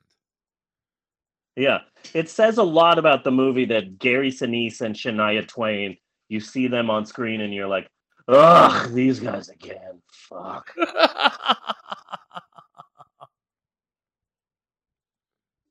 Yeah, 1.57 1.81
it 2.15 2.29
says 2.29 2.59
a 2.59 2.63
lot 2.63 2.99
about 2.99 3.25
the 3.25 3.31
movie 3.33 3.65
that 3.67 3.99
Gary 3.99 4.31
Sinise 4.31 4.81
and 4.81 4.95
Shania 4.95 5.47
Twain. 5.47 5.97
You 6.29 6.39
see 6.41 6.69
them 6.69 6.91
on 6.91 7.07
screen 7.07 7.41
and 7.41 7.53
you're 7.53 7.69
like, 7.69 7.89
ugh, 8.29 8.93
these 8.93 9.19
guys 9.21 9.49
again. 9.49 10.01
Fuck. 10.13 10.73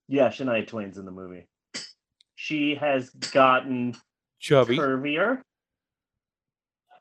Yeah, 0.07 0.27
Shania 0.29 0.67
Twain's 0.67 0.97
in 0.97 1.05
the 1.05 1.11
movie. 1.11 1.47
She 2.35 2.75
has 2.75 3.09
gotten 3.09 3.95
Chubby. 4.39 4.77
curvier 4.77 5.41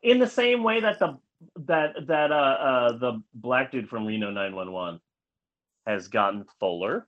in 0.03 0.19
the 0.19 0.27
same 0.27 0.63
way 0.63 0.81
that 0.81 0.99
the 0.99 1.19
that 1.57 2.07
that 2.07 2.31
uh 2.31 2.35
uh 2.35 2.99
the 2.99 3.23
black 3.35 3.73
dude 3.73 3.89
from 3.89 4.07
Reno 4.07 4.31
911 4.31 5.01
has 5.87 6.09
gotten 6.09 6.45
fuller. 6.61 7.07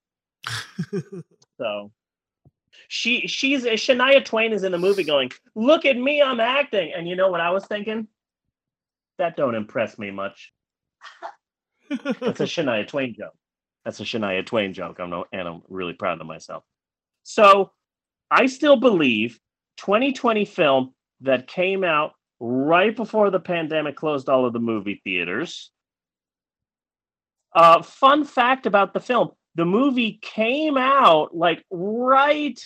So 1.57 1.93
she 2.89 3.29
she's 3.29 3.65
Shania 3.65 4.25
Twain 4.25 4.53
is 4.53 4.65
in 4.65 4.73
the 4.73 4.79
movie 4.79 5.05
going, 5.05 5.31
"Look 5.55 5.85
at 5.85 5.97
me, 5.97 6.21
I'm 6.21 6.41
acting." 6.41 6.93
And 6.93 7.09
you 7.09 7.15
know 7.15 7.31
what 7.31 7.41
I 7.41 7.51
was 7.51 7.65
thinking? 7.67 8.09
That 9.19 9.37
don't 9.37 9.55
impress 9.55 9.97
me 9.99 10.11
much. 10.11 10.53
It's 11.91 12.41
a 12.41 12.45
Shania 12.45 12.89
Twain 12.89 13.15
joke. 13.17 13.37
That's 13.85 14.01
a 14.01 14.05
Shania 14.05 14.45
Twain 14.45 14.73
joke. 14.73 14.99
I'm 14.99 15.11
no, 15.11 15.27
and 15.33 15.47
I'm 15.47 15.63
really 15.69 15.93
proud 15.93 16.21
of 16.21 16.27
myself. 16.27 16.65
So 17.23 17.73
I 18.31 18.47
still 18.47 18.77
believe 18.77 19.39
2020 19.79 20.45
film 20.45 20.95
that 21.21 21.47
came 21.47 21.85
out 21.85 22.13
right 22.41 22.95
before 22.95 23.31
the 23.31 23.41
pandemic 23.41 23.97
closed 23.97 24.29
all 24.29 24.47
of 24.47 24.53
the 24.53 24.61
movie 24.61 25.01
theaters. 25.05 25.71
Uh, 27.55 27.83
fun 27.83 28.25
fact 28.25 28.67
about 28.67 28.93
the 28.93 29.01
film 29.01 29.31
the 29.55 29.65
movie 29.65 30.19
came 30.21 30.77
out 30.77 31.37
like 31.37 31.65
right 31.71 32.61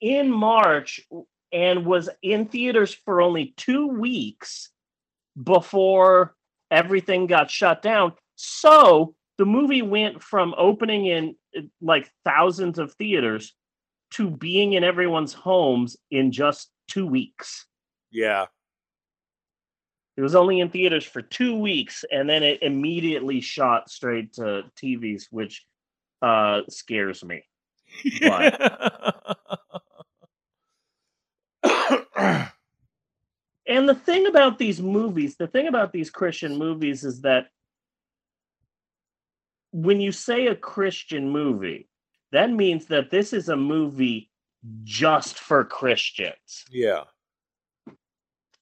in 0.00 0.30
March 0.30 1.00
and 1.52 1.86
was 1.86 2.08
in 2.22 2.46
theaters 2.46 2.94
for 3.04 3.22
only 3.22 3.54
two 3.56 3.88
weeks 3.88 4.70
before 5.42 6.34
everything 6.70 7.26
got 7.26 7.50
shut 7.50 7.80
down. 7.82 8.12
So 8.34 9.14
the 9.38 9.46
movie 9.46 9.82
went 9.82 10.22
from 10.22 10.54
opening 10.56 11.06
in 11.06 11.36
like 11.80 12.10
thousands 12.24 12.78
of 12.78 12.92
theaters 12.94 13.54
to 14.12 14.30
being 14.30 14.72
in 14.74 14.84
everyone's 14.84 15.32
homes 15.32 15.96
in 16.10 16.32
just 16.32 16.70
two 16.88 17.06
weeks. 17.06 17.66
Yeah. 18.10 18.46
It 20.16 20.22
was 20.22 20.34
only 20.34 20.60
in 20.60 20.70
theaters 20.70 21.04
for 21.04 21.20
two 21.20 21.58
weeks, 21.58 22.04
and 22.10 22.28
then 22.28 22.42
it 22.42 22.62
immediately 22.62 23.42
shot 23.42 23.90
straight 23.90 24.32
to 24.34 24.64
TVs, 24.82 25.24
which 25.30 25.66
uh, 26.22 26.62
scares 26.70 27.22
me. 27.22 27.44
and 33.66 33.86
the 33.86 33.94
thing 33.94 34.26
about 34.26 34.58
these 34.58 34.80
movies, 34.80 35.36
the 35.36 35.46
thing 35.46 35.68
about 35.68 35.92
these 35.92 36.08
Christian 36.08 36.56
movies 36.56 37.04
is 37.04 37.20
that 37.20 37.48
when 39.76 40.00
you 40.00 40.10
say 40.10 40.46
a 40.46 40.56
Christian 40.56 41.28
movie, 41.28 41.86
that 42.32 42.50
means 42.50 42.86
that 42.86 43.10
this 43.10 43.34
is 43.34 43.50
a 43.50 43.56
movie 43.56 44.30
just 44.84 45.38
for 45.38 45.64
Christians. 45.64 46.64
Yeah. 46.70 47.04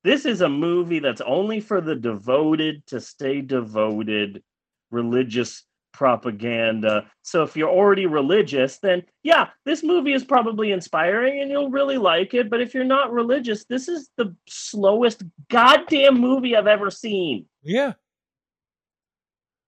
This 0.02 0.26
is 0.26 0.40
a 0.40 0.48
movie 0.48 0.98
that's 0.98 1.20
only 1.20 1.60
for 1.60 1.80
the 1.80 1.94
devoted 1.94 2.84
to 2.88 3.00
stay 3.00 3.40
devoted, 3.42 4.42
religious 4.90 5.62
propaganda. 5.92 7.06
So 7.22 7.44
if 7.44 7.56
you're 7.56 7.70
already 7.70 8.06
religious, 8.06 8.78
then 8.78 9.04
yeah, 9.22 9.50
this 9.64 9.84
movie 9.84 10.14
is 10.14 10.24
probably 10.24 10.72
inspiring 10.72 11.40
and 11.40 11.48
you'll 11.48 11.70
really 11.70 11.96
like 11.96 12.34
it. 12.34 12.50
But 12.50 12.60
if 12.60 12.74
you're 12.74 12.82
not 12.82 13.12
religious, 13.12 13.64
this 13.66 13.86
is 13.86 14.10
the 14.16 14.34
slowest 14.48 15.22
goddamn 15.48 16.20
movie 16.20 16.56
I've 16.56 16.66
ever 16.66 16.90
seen. 16.90 17.46
Yeah. 17.62 17.92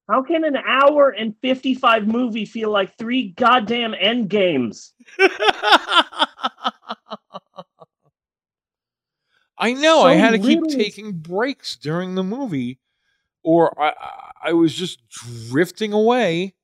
How 0.09 0.23
can 0.23 0.45
an 0.45 0.57
hour 0.57 1.11
and 1.11 1.35
55 1.43 2.07
movie 2.07 2.45
feel 2.45 2.71
like 2.71 2.97
three 2.97 3.31
goddamn 3.31 3.95
end 3.99 4.31
games? 4.31 4.93
I 9.59 9.73
know. 9.73 10.03
So 10.03 10.07
I 10.07 10.15
had 10.15 10.31
to 10.33 10.39
keep 10.39 10.63
taking 10.69 11.13
breaks 11.13 11.77
during 11.77 12.15
the 12.15 12.23
movie, 12.23 12.79
or 13.43 13.75
I 13.81 13.93
I 14.43 14.53
was 14.53 14.75
just 14.75 15.01
drifting 15.09 15.93
away 15.93 16.55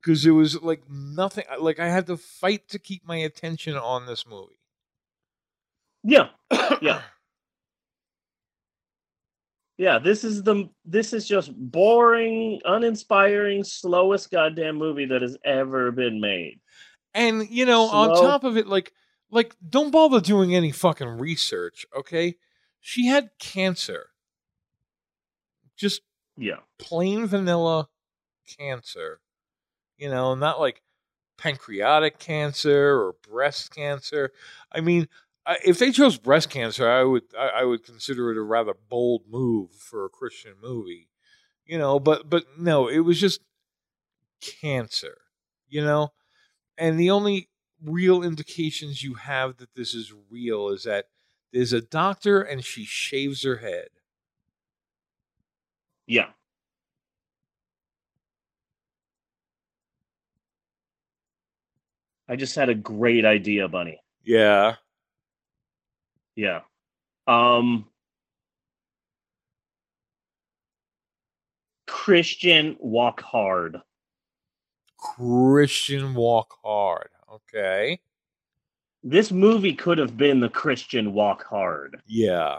because 0.00 0.24
it 0.26 0.30
was 0.30 0.62
like 0.62 0.82
nothing. 0.88 1.44
Like 1.58 1.80
I 1.80 1.88
had 1.88 2.06
to 2.06 2.16
fight 2.16 2.68
to 2.68 2.78
keep 2.78 3.06
my 3.06 3.16
attention 3.16 3.76
on 3.76 4.06
this 4.06 4.26
movie. 4.26 4.60
Yeah. 6.04 6.28
Yeah. 6.82 7.00
Yeah, 9.78 9.98
this 9.98 10.24
is 10.24 10.42
the 10.42 10.68
this 10.84 11.12
is 11.12 11.28
just 11.28 11.52
boring, 11.54 12.60
uninspiring, 12.64 13.62
slowest 13.62 14.30
goddamn 14.30 14.76
movie 14.76 15.06
that 15.06 15.20
has 15.22 15.36
ever 15.44 15.92
been 15.92 16.20
made. 16.20 16.60
And 17.14 17.48
you 17.50 17.66
know, 17.66 17.82
on 17.82 18.14
top 18.14 18.44
of 18.44 18.56
it, 18.56 18.66
like 18.66 18.92
like 19.30 19.54
don't 19.68 19.90
bother 19.90 20.20
doing 20.20 20.54
any 20.54 20.72
fucking 20.72 21.18
research, 21.18 21.84
okay? 21.96 22.36
She 22.80 23.06
had 23.06 23.30
cancer. 23.38 24.10
Just 25.76 26.02
Yeah. 26.38 26.60
plain 26.78 27.26
vanilla 27.26 27.88
cancer. 28.58 29.20
You 29.98 30.08
know, 30.10 30.34
not 30.34 30.60
like 30.60 30.82
pancreatic 31.36 32.18
cancer 32.18 32.98
or 32.98 33.14
breast 33.28 33.74
cancer. 33.74 34.32
I 34.72 34.80
mean, 34.80 35.08
if 35.64 35.78
they 35.78 35.92
chose 35.92 36.18
breast 36.18 36.50
cancer, 36.50 36.88
I 36.88 37.02
would 37.04 37.22
I, 37.38 37.48
I 37.60 37.64
would 37.64 37.84
consider 37.84 38.30
it 38.30 38.38
a 38.38 38.42
rather 38.42 38.74
bold 38.88 39.22
move 39.28 39.70
for 39.72 40.04
a 40.04 40.10
Christian 40.10 40.54
movie. 40.62 41.08
You 41.64 41.78
know, 41.78 41.98
but 41.98 42.28
but 42.28 42.44
no, 42.58 42.88
it 42.88 43.00
was 43.00 43.20
just 43.20 43.40
cancer. 44.40 45.18
You 45.68 45.84
know, 45.84 46.12
and 46.78 46.98
the 46.98 47.10
only 47.10 47.48
real 47.82 48.22
indications 48.22 49.02
you 49.02 49.14
have 49.14 49.58
that 49.58 49.74
this 49.74 49.94
is 49.94 50.12
real 50.30 50.68
is 50.68 50.84
that 50.84 51.06
there's 51.52 51.72
a 51.72 51.80
doctor 51.80 52.40
and 52.40 52.64
she 52.64 52.84
shaves 52.84 53.42
her 53.42 53.56
head. 53.56 53.88
Yeah. 56.06 56.28
I 62.28 62.36
just 62.36 62.56
had 62.56 62.68
a 62.68 62.74
great 62.74 63.24
idea, 63.24 63.68
Bunny. 63.68 64.00
Yeah. 64.24 64.76
Yeah. 66.36 66.60
Um 67.26 67.86
Christian 71.86 72.76
walk 72.78 73.20
hard. 73.20 73.78
Christian 74.98 76.14
walk 76.14 76.54
hard. 76.64 77.08
Okay. 77.32 78.00
This 79.02 79.30
movie 79.30 79.74
could 79.74 79.98
have 79.98 80.16
been 80.16 80.40
the 80.40 80.48
Christian 80.48 81.12
walk 81.12 81.44
hard 81.44 82.00
Yeah. 82.06 82.58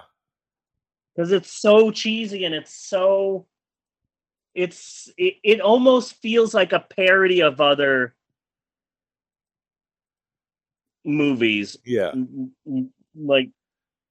because 1.13 1.31
it's 1.31 1.51
so 1.51 1.91
cheesy 1.91 2.45
and 2.45 2.55
it's 2.55 2.73
so 2.73 3.47
it's 4.53 5.11
it, 5.17 5.35
it 5.43 5.61
almost 5.61 6.15
feels 6.15 6.53
like 6.53 6.71
a 6.73 6.79
parody 6.79 7.41
of 7.41 7.59
other 7.59 8.15
movies 11.03 11.75
Yeah. 11.85 12.13
like 13.15 13.49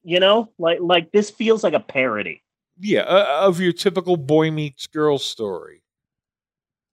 you 0.06 0.20
know 0.20 0.48
like 0.58 0.78
like 0.80 1.10
this 1.10 1.28
feels 1.30 1.64
like 1.64 1.74
a 1.74 1.80
parody 1.80 2.42
Yeah. 2.78 3.00
Uh, 3.00 3.40
of 3.42 3.60
your 3.60 3.72
typical 3.72 4.16
boy 4.16 4.50
meets 4.52 4.86
girl 4.86 5.18
story. 5.18 5.82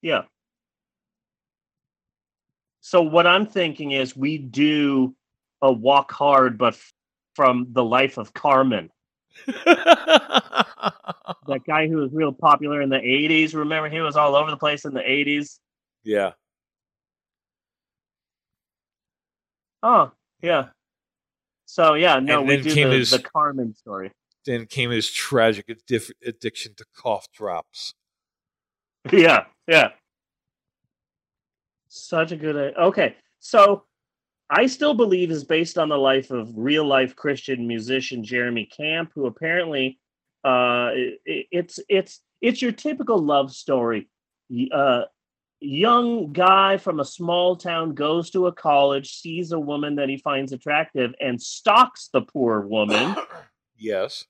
yeah 0.01 0.23
so 2.81 3.01
what 3.01 3.27
i'm 3.27 3.45
thinking 3.45 3.91
is 3.91 4.17
we 4.17 4.37
do 4.39 5.15
a 5.61 5.71
walk 5.71 6.11
hard 6.11 6.57
but 6.57 6.73
f- 6.73 6.91
from 7.35 7.67
the 7.71 7.83
life 7.83 8.17
of 8.17 8.33
Carman 8.33 8.89
that 9.47 10.81
guy 11.65 11.87
who 11.87 11.97
was 11.97 12.11
real 12.11 12.31
popular 12.33 12.81
in 12.81 12.89
the 12.89 12.97
80s 12.97 13.53
remember 13.55 13.89
he 13.89 14.01
was 14.01 14.15
all 14.15 14.35
over 14.35 14.49
the 14.51 14.57
place 14.57 14.85
in 14.85 14.93
the 14.93 15.01
80s 15.01 15.59
yeah. 16.03 16.31
oh 19.83 20.11
yeah 20.41 20.67
so 21.65 21.93
yeah 21.93 22.19
no 22.19 22.39
And 22.39 22.47
we 22.47 22.55
then 22.57 22.63
do 22.63 22.73
came 22.73 22.89
the, 22.89 22.95
his- 22.97 23.11
the 23.11 23.19
Carman 23.19 23.73
story 23.73 24.11
Then 24.45 24.65
came 24.65 24.91
his 24.91 25.09
tragic 25.09 25.67
addif- 25.67 26.11
addiction 26.25 26.73
to 26.75 26.85
cough 26.95 27.27
drops. 27.31 27.93
yeah, 29.11 29.45
yeah. 29.67 29.89
Such 31.87 32.31
a 32.31 32.35
good. 32.35 32.75
Okay, 32.77 33.15
so 33.39 33.83
I 34.49 34.65
still 34.65 34.93
believe 34.93 35.29
is 35.31 35.43
based 35.43 35.77
on 35.77 35.89
the 35.89 35.97
life 35.97 36.31
of 36.31 36.49
real 36.55 36.85
life 36.85 37.15
Christian 37.15 37.67
musician 37.67 38.23
Jeremy 38.23 38.65
Camp, 38.65 39.11
who 39.13 39.27
apparently 39.27 39.99
uh, 40.45 40.91
i- 40.91 41.17
i- 41.27 41.45
it's 41.51 41.79
it's 41.89 42.21
it's 42.41 42.61
your 42.61 42.71
typical 42.71 43.19
love 43.19 43.51
story. 43.53 44.09
Uh, 44.71 45.03
young 45.63 46.33
guy 46.33 46.77
from 46.77 46.99
a 46.99 47.05
small 47.05 47.55
town 47.55 47.93
goes 47.93 48.29
to 48.31 48.47
a 48.47 48.51
college, 48.51 49.15
sees 49.15 49.51
a 49.51 49.59
woman 49.59 49.95
that 49.95 50.09
he 50.09 50.17
finds 50.17 50.51
attractive, 50.51 51.13
and 51.19 51.41
stalks 51.41 52.09
the 52.11 52.21
poor 52.21 52.61
woman 52.61 53.15
yes. 53.77 54.25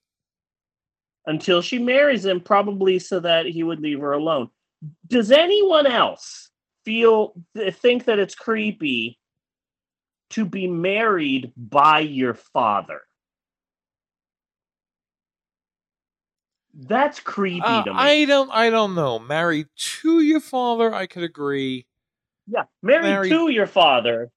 until 1.25 1.61
she 1.61 1.79
marries 1.79 2.25
him, 2.25 2.39
probably 2.39 2.99
so 2.99 3.19
that 3.19 3.45
he 3.45 3.63
would 3.63 3.79
leave 3.79 3.99
her 3.99 4.13
alone. 4.13 4.49
Does 5.07 5.31
anyone 5.31 5.87
else 5.87 6.49
feel 6.85 7.33
think 7.71 8.05
that 8.05 8.19
it's 8.19 8.35
creepy 8.35 9.19
to 10.31 10.45
be 10.45 10.67
married 10.67 11.53
by 11.57 11.99
your 11.99 12.33
father? 12.33 13.01
That's 16.73 17.19
creepy 17.19 17.61
Uh, 17.63 17.83
to 17.83 17.93
me. 17.93 17.99
I 17.99 18.25
don't. 18.25 18.49
I 18.51 18.69
don't 18.69 18.95
know. 18.95 19.19
Married 19.19 19.67
to 20.01 20.21
your 20.21 20.39
father, 20.39 20.93
I 20.93 21.05
could 21.05 21.23
agree. 21.23 21.85
yeah, 22.47 22.63
married, 22.81 23.03
married- 23.03 23.29
to 23.29 23.49
your 23.49 23.67
father. 23.67 24.31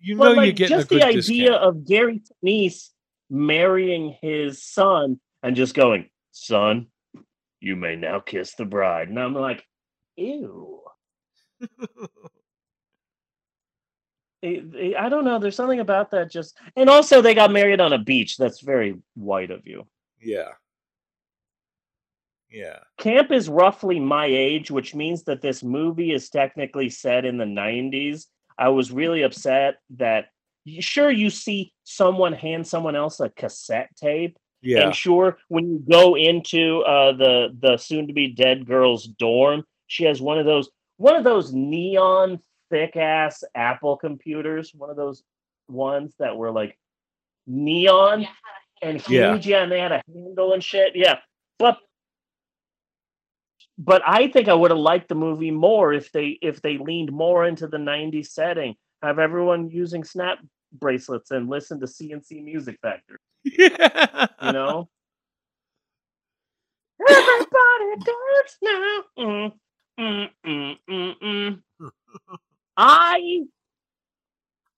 You 0.00 0.16
know, 0.16 0.32
like 0.32 0.56
getting 0.56 0.76
just 0.76 0.86
a 0.86 0.94
good 0.94 1.02
the 1.02 1.06
idea 1.06 1.50
discount. 1.50 1.62
of 1.62 1.86
Gary 1.86 2.20
Sinise 2.44 2.90
marrying 3.30 4.16
his 4.20 4.62
son 4.62 5.18
and 5.42 5.54
just 5.56 5.74
going, 5.74 6.08
"Son, 6.32 6.86
you 7.60 7.74
may 7.76 7.96
now 7.96 8.20
kiss 8.20 8.54
the 8.54 8.64
bride," 8.66 9.08
and 9.08 9.18
I'm 9.18 9.34
like, 9.34 9.66
"Ew." 10.16 10.82
It- 14.42 14.74
it- 14.74 14.96
I 14.96 15.08
don't 15.08 15.24
know. 15.24 15.38
There's 15.38 15.56
something 15.56 15.80
about 15.80 16.10
that 16.10 16.30
just, 16.30 16.58
and 16.76 16.90
also 16.90 17.22
they 17.22 17.32
got 17.34 17.50
married 17.50 17.80
on 17.80 17.94
a 17.94 17.98
beach. 17.98 18.36
That's 18.36 18.60
very 18.60 18.94
white 19.14 19.50
of 19.50 19.66
you. 19.66 19.86
yeah. 20.20 20.52
Yeah. 22.54 22.78
Camp 22.98 23.32
is 23.32 23.48
roughly 23.48 23.98
my 23.98 24.26
age, 24.26 24.70
which 24.70 24.94
means 24.94 25.24
that 25.24 25.42
this 25.42 25.62
movie 25.64 26.12
is 26.12 26.30
technically 26.30 26.88
set 26.88 27.24
in 27.24 27.36
the 27.36 27.44
90s. 27.44 28.26
I 28.56 28.68
was 28.68 28.92
really 28.92 29.22
upset 29.22 29.78
that 29.96 30.26
sure 30.78 31.10
you 31.10 31.28
see 31.30 31.72
someone 31.82 32.32
hand 32.32 32.66
someone 32.66 32.94
else 32.96 33.18
a 33.20 33.28
cassette 33.28 33.90
tape 33.96 34.38
Yeah. 34.62 34.84
and 34.86 34.94
sure 34.94 35.36
when 35.48 35.68
you 35.68 35.84
go 35.90 36.16
into 36.16 36.80
uh, 36.82 37.12
the 37.12 37.54
the 37.60 37.76
soon 37.76 38.06
to 38.06 38.14
be 38.14 38.28
dead 38.28 38.64
girl's 38.66 39.04
dorm 39.04 39.64
she 39.88 40.04
has 40.04 40.22
one 40.22 40.38
of 40.38 40.46
those 40.46 40.70
one 40.96 41.16
of 41.16 41.24
those 41.24 41.52
neon 41.52 42.38
thick 42.70 42.96
ass 42.96 43.44
apple 43.54 43.98
computers 43.98 44.72
one 44.74 44.88
of 44.88 44.96
those 44.96 45.22
ones 45.68 46.14
that 46.18 46.34
were 46.36 46.50
like 46.50 46.78
neon 47.46 48.22
Yeah, 48.22 48.28
and 48.80 49.00
huge 49.00 49.46
Yeah. 49.46 49.56
yeah. 49.58 49.62
and 49.64 49.72
they 49.72 49.80
had 49.80 49.92
a 49.92 50.02
handle 50.10 50.54
and 50.54 50.64
shit 50.64 50.92
yeah 50.94 51.18
but 51.58 51.76
but 53.78 54.02
i 54.06 54.28
think 54.28 54.48
i 54.48 54.54
would 54.54 54.70
have 54.70 54.78
liked 54.78 55.08
the 55.08 55.14
movie 55.14 55.50
more 55.50 55.92
if 55.92 56.10
they 56.12 56.38
if 56.42 56.60
they 56.62 56.78
leaned 56.78 57.12
more 57.12 57.44
into 57.46 57.66
the 57.66 57.76
90s 57.76 58.26
setting 58.28 58.74
have 59.02 59.18
everyone 59.18 59.68
using 59.68 60.04
snap 60.04 60.38
bracelets 60.72 61.30
and 61.30 61.48
listen 61.48 61.78
to 61.80 61.86
C+C 61.86 62.40
Music 62.40 62.78
Factory 62.82 63.18
Yeah. 63.44 64.26
you 64.42 64.52
know 64.52 64.88
everybody 67.08 68.04
dance 68.04 68.58
now 68.62 69.00
mm, 69.18 69.52
mm, 70.00 70.28
mm, 70.46 70.76
mm, 70.90 71.14
mm. 71.22 71.60
i 72.76 73.42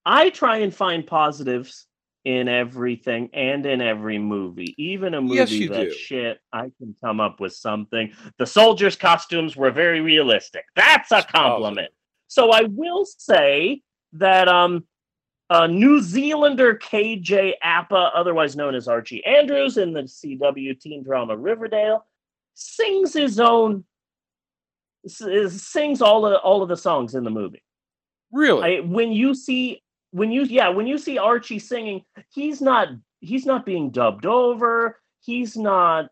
i 0.05 0.31
try 0.31 0.59
and 0.59 0.75
find 0.75 1.07
positives 1.07 1.87
in 2.27 2.49
everything 2.49 3.31
and 3.33 3.65
in 3.67 3.81
every 3.81 4.19
movie 4.19 4.75
even 4.77 5.15
a 5.15 5.21
movie 5.23 5.37
Yes, 5.37 5.71
that 5.71 5.85
do. 5.85 5.93
shit 5.93 6.41
i 6.53 6.73
can 6.77 6.93
come 7.01 7.21
up 7.21 7.39
with 7.39 7.53
something 7.53 8.13
the 8.39 8.45
soldiers 8.45 8.97
costumes 8.97 9.55
were 9.55 9.71
very 9.71 10.01
realistic 10.01 10.65
that's 10.75 11.13
a 11.13 11.23
compliment 11.23 11.93
so 12.27 12.51
i 12.51 12.63
will 12.65 13.07
say 13.07 13.81
that 14.13 14.49
um 14.49 14.85
uh, 15.49 15.69
New 15.69 16.01
Zealander 16.01 16.75
KJ 16.75 17.53
Apa, 17.63 18.11
otherwise 18.17 18.57
known 18.57 18.75
as 18.75 18.89
Archie 18.89 19.25
Andrews 19.25 19.77
in 19.77 19.93
the 19.93 20.03
CW 20.03 20.81
teen 20.81 21.05
drama 21.05 21.37
Riverdale, 21.37 22.05
sings 22.55 23.13
his 23.13 23.39
own 23.39 23.85
sings 25.07 26.03
all 26.03 26.27
of 26.27 26.41
all 26.43 26.65
of 26.65 26.69
the 26.69 26.77
songs 26.77 27.15
in 27.15 27.23
the 27.23 27.31
movie. 27.31 27.63
Really? 28.33 28.79
I, 28.79 28.81
when 28.81 29.13
you 29.13 29.37
see 29.37 29.85
when 30.17 30.33
you 30.33 30.43
yeah 30.45 30.69
when 30.71 30.87
you 30.87 30.99
see 30.99 31.19
Archie 31.19 31.59
singing, 31.59 32.03
he's 32.33 32.61
not 32.61 32.89
he's 33.21 33.45
not 33.47 33.67
being 33.67 33.91
dubbed 33.91 34.27
over. 34.27 34.99
He's 35.21 35.57
not 35.57 36.09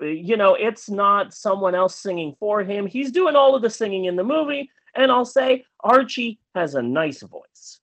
you 0.00 0.36
know 0.36 0.54
it's 0.54 0.88
not 0.88 1.34
someone 1.34 1.74
else 1.74 1.96
singing 2.00 2.34
for 2.38 2.62
him. 2.62 2.86
He's 2.86 3.10
doing 3.10 3.34
all 3.36 3.54
of 3.54 3.62
the 3.62 3.70
singing 3.70 4.04
in 4.04 4.16
the 4.16 4.24
movie, 4.24 4.70
and 4.94 5.10
I'll 5.10 5.24
say 5.24 5.64
Archie 5.80 6.38
has 6.54 6.74
a 6.74 6.82
nice 6.82 7.22
voice. 7.22 7.80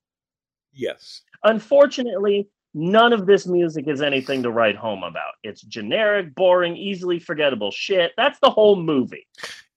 yes. 0.73 1.21
Unfortunately, 1.43 2.47
none 2.75 3.13
of 3.13 3.25
this 3.25 3.47
music 3.47 3.87
is 3.87 4.01
anything 4.01 4.43
to 4.43 4.51
write 4.51 4.75
home 4.75 5.03
about. 5.03 5.33
It's 5.43 5.61
generic, 5.63 6.35
boring, 6.35 6.77
easily 6.77 7.17
forgettable 7.19 7.71
shit. 7.71 8.11
That's 8.15 8.39
the 8.39 8.51
whole 8.51 8.75
movie. 8.75 9.27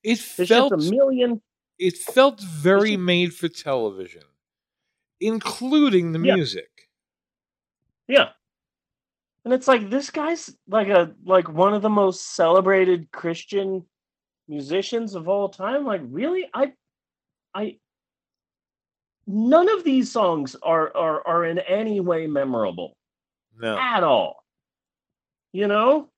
It 0.03 0.21
It's 0.39 0.49
felt 0.49 0.73
just 0.73 0.91
a 0.91 0.95
million. 0.95 1.41
it 1.79 1.97
felt 1.97 2.41
very 2.43 2.97
made 2.99 3.33
for 3.35 3.49
television, 3.49 4.25
including 5.25 6.13
the 6.13 6.21
Yeah. 6.21 6.35
music. 6.35 6.89
Yeah. 8.09 8.31
And 9.45 9.53
it's 9.53 9.69
like 9.69 9.91
this 9.91 10.11
guy's 10.11 10.55
like 10.69 10.89
a 10.89 11.15
like 11.25 11.49
one 11.49 11.75
of 11.75 11.83
the 11.83 11.91
most 11.91 12.35
celebrated 12.35 13.11
Christian 13.13 13.87
musicians 14.49 15.15
of 15.15 15.29
all 15.29 15.49
time. 15.49 15.85
Like, 15.85 16.03
really? 16.05 16.49
I 16.53 16.73
I 17.55 17.79
none 19.27 19.69
of 19.71 19.85
these 19.85 20.11
songs 20.13 20.55
are 20.63 20.95
are 20.97 21.27
are 21.27 21.45
in 21.45 21.59
any 21.59 22.01
way 22.01 22.27
memorable. 22.27 22.97
No. 23.57 23.79
at 23.79 24.03
all. 24.03 24.45
You 25.53 25.69
know? 25.69 26.11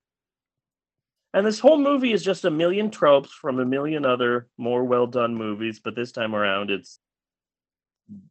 And 1.34 1.46
this 1.46 1.58
whole 1.60 1.76
movie 1.78 2.14
is 2.14 2.24
just 2.24 2.46
a 2.46 2.50
million 2.50 2.90
tropes 2.90 3.30
from 3.30 3.60
a 3.60 3.64
million 3.66 4.06
other 4.06 4.48
more 4.56 4.84
well 4.84 5.06
done 5.06 5.34
movies, 5.34 5.80
but 5.84 5.94
this 5.94 6.12
time 6.12 6.34
around 6.34 6.70
it's 6.70 6.98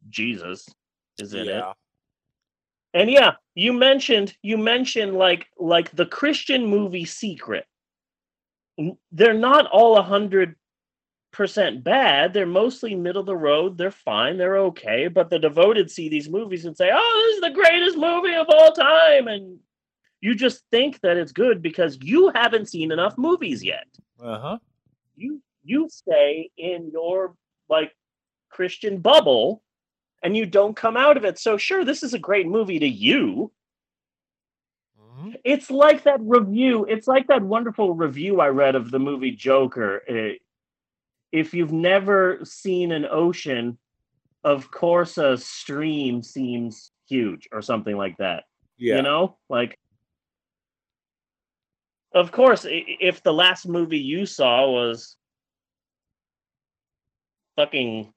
Jesus 0.08 0.68
is 1.18 1.34
in 1.34 1.48
it. 1.48 1.64
And 2.94 3.10
yeah, 3.10 3.32
you 3.54 3.72
mentioned 3.72 4.34
you 4.42 4.56
mentioned 4.56 5.14
like 5.14 5.46
like 5.58 5.94
the 5.94 6.06
Christian 6.06 6.66
movie 6.66 7.04
Secret. 7.04 7.66
They're 9.12 9.34
not 9.34 9.66
all 9.66 9.96
a 9.98 10.02
hundred 10.02 10.56
percent 11.32 11.84
bad. 11.84 12.32
They're 12.32 12.46
mostly 12.46 12.94
middle 12.94 13.20
of 13.20 13.26
the 13.26 13.36
road. 13.36 13.76
They're 13.76 13.90
fine. 13.90 14.38
They're 14.38 14.58
okay. 14.58 15.08
But 15.08 15.28
the 15.28 15.38
devoted 15.38 15.90
see 15.90 16.08
these 16.08 16.30
movies 16.30 16.64
and 16.64 16.76
say, 16.76 16.90
"Oh, 16.92 17.26
this 17.26 17.36
is 17.36 17.40
the 17.42 17.60
greatest 17.60 17.98
movie 17.98 18.34
of 18.34 18.46
all 18.48 18.72
time," 18.72 19.28
and 19.28 19.58
you 20.22 20.34
just 20.34 20.62
think 20.70 21.00
that 21.00 21.18
it's 21.18 21.32
good 21.32 21.60
because 21.60 21.98
you 22.00 22.32
haven't 22.34 22.70
seen 22.70 22.90
enough 22.92 23.18
movies 23.18 23.62
yet. 23.62 23.86
Uh 24.18 24.38
huh. 24.38 24.58
You 25.16 25.42
you 25.62 25.88
stay 25.90 26.50
in 26.56 26.90
your 26.90 27.34
like 27.68 27.94
Christian 28.48 28.98
bubble 28.98 29.62
and 30.26 30.36
you 30.36 30.44
don't 30.44 30.74
come 30.74 30.96
out 30.96 31.16
of 31.16 31.24
it. 31.24 31.38
So 31.38 31.56
sure, 31.56 31.84
this 31.84 32.02
is 32.02 32.12
a 32.12 32.18
great 32.18 32.48
movie 32.48 32.80
to 32.80 32.88
you. 32.88 33.52
hmm 34.98 35.34
It's 35.44 35.70
like 35.70 36.02
that 36.02 36.18
review. 36.20 36.84
It's 36.88 37.06
like 37.06 37.28
that 37.28 37.42
wonderful 37.42 37.94
review 37.94 38.40
I 38.40 38.48
read 38.48 38.74
of 38.74 38.90
the 38.90 38.98
movie 38.98 39.30
Joker. 39.30 40.02
Uh, 40.10 40.34
if 41.30 41.54
you've 41.54 41.72
never 41.72 42.40
seen 42.42 42.90
an 42.90 43.06
ocean, 43.08 43.78
of 44.42 44.68
course 44.68 45.16
a 45.16 45.38
stream 45.38 46.24
seems 46.24 46.90
huge 47.08 47.48
or 47.52 47.62
something 47.62 47.96
like 47.96 48.16
that. 48.16 48.46
Yeah. 48.78 48.96
You 48.96 49.02
know, 49.02 49.38
like 49.48 49.78
of 52.12 52.32
course, 52.32 52.66
if 52.68 53.22
the 53.22 53.32
last 53.32 53.68
movie 53.68 54.00
you 54.00 54.26
saw 54.26 54.68
was 54.68 55.16
fucking, 57.54 58.12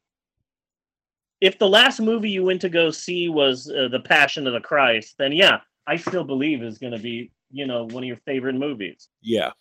if 1.41 1.57
the 1.57 1.69
last 1.69 1.99
movie 1.99 2.29
you 2.29 2.43
went 2.43 2.61
to 2.61 2.69
go 2.69 2.91
see 2.91 3.29
was 3.29 3.69
uh, 3.69 3.87
the 3.89 3.99
Passion 3.99 4.47
of 4.47 4.53
the 4.53 4.59
Christ, 4.59 5.15
then 5.17 5.31
yeah, 5.31 5.61
I 5.87 5.95
still 5.95 6.23
believe 6.23 6.61
is 6.63 6.77
going 6.77 6.93
to 6.93 6.99
be 6.99 7.31
you 7.51 7.65
know 7.65 7.85
one 7.85 8.03
of 8.03 8.07
your 8.07 8.17
favorite 8.25 8.55
movies. 8.55 9.09
Yeah. 9.21 9.51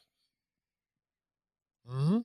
hmm 1.88 2.18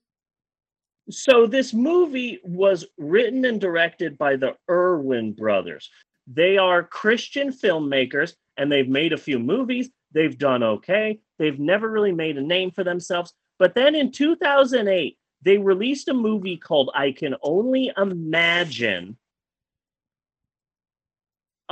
So 1.10 1.48
this 1.48 1.74
movie 1.74 2.40
was 2.44 2.86
written 2.98 3.46
and 3.46 3.60
directed 3.60 4.18
by 4.18 4.36
the 4.36 4.56
Erwin 4.70 5.34
brothers. 5.34 5.90
They 6.28 6.58
are 6.58 6.84
Christian 6.84 7.52
filmmakers 7.52 8.36
and 8.58 8.72
they've 8.72 8.88
made 8.88 9.14
a 9.14 9.18
few 9.18 9.40
movies. 9.40 9.90
They've 10.14 10.38
done 10.38 10.64
okay. 10.64 11.20
They've 11.40 11.60
never 11.60 11.90
really 11.90 12.14
made 12.14 12.38
a 12.38 12.42
name 12.42 12.72
for 12.72 12.84
themselves. 12.84 13.34
But 13.60 13.76
then 13.76 13.96
in 13.96 14.12
2008, 14.12 15.18
they 15.42 15.58
released 15.58 16.08
a 16.08 16.14
movie 16.14 16.58
called 16.58 16.92
I 16.94 17.12
Can 17.12 17.36
Only 17.42 17.92
Imagine. 17.98 19.18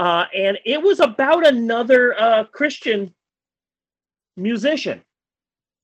Uh, 0.02 0.26
and 0.36 0.58
it 0.66 0.82
was 0.82 1.00
about 1.00 1.46
another 1.46 2.20
uh, 2.20 2.44
Christian 2.46 3.14
musician. 4.36 5.04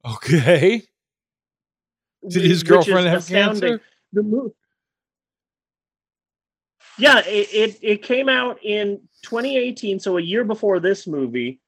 Okay. 0.03 0.81
Did 2.27 2.41
his 2.41 2.63
girlfriend 2.63 3.05
have 3.05 3.19
astounding. 3.19 3.61
cancer? 3.61 3.81
the 4.13 4.23
movie. 4.23 4.55
Yeah, 6.97 7.19
it, 7.27 7.47
it 7.53 7.79
it 7.83 8.01
came 8.01 8.27
out 8.27 8.57
in 8.63 9.01
2018, 9.21 9.99
so 9.99 10.17
a 10.17 10.21
year 10.21 10.43
before 10.43 10.79
this 10.79 11.05
movie. 11.05 11.59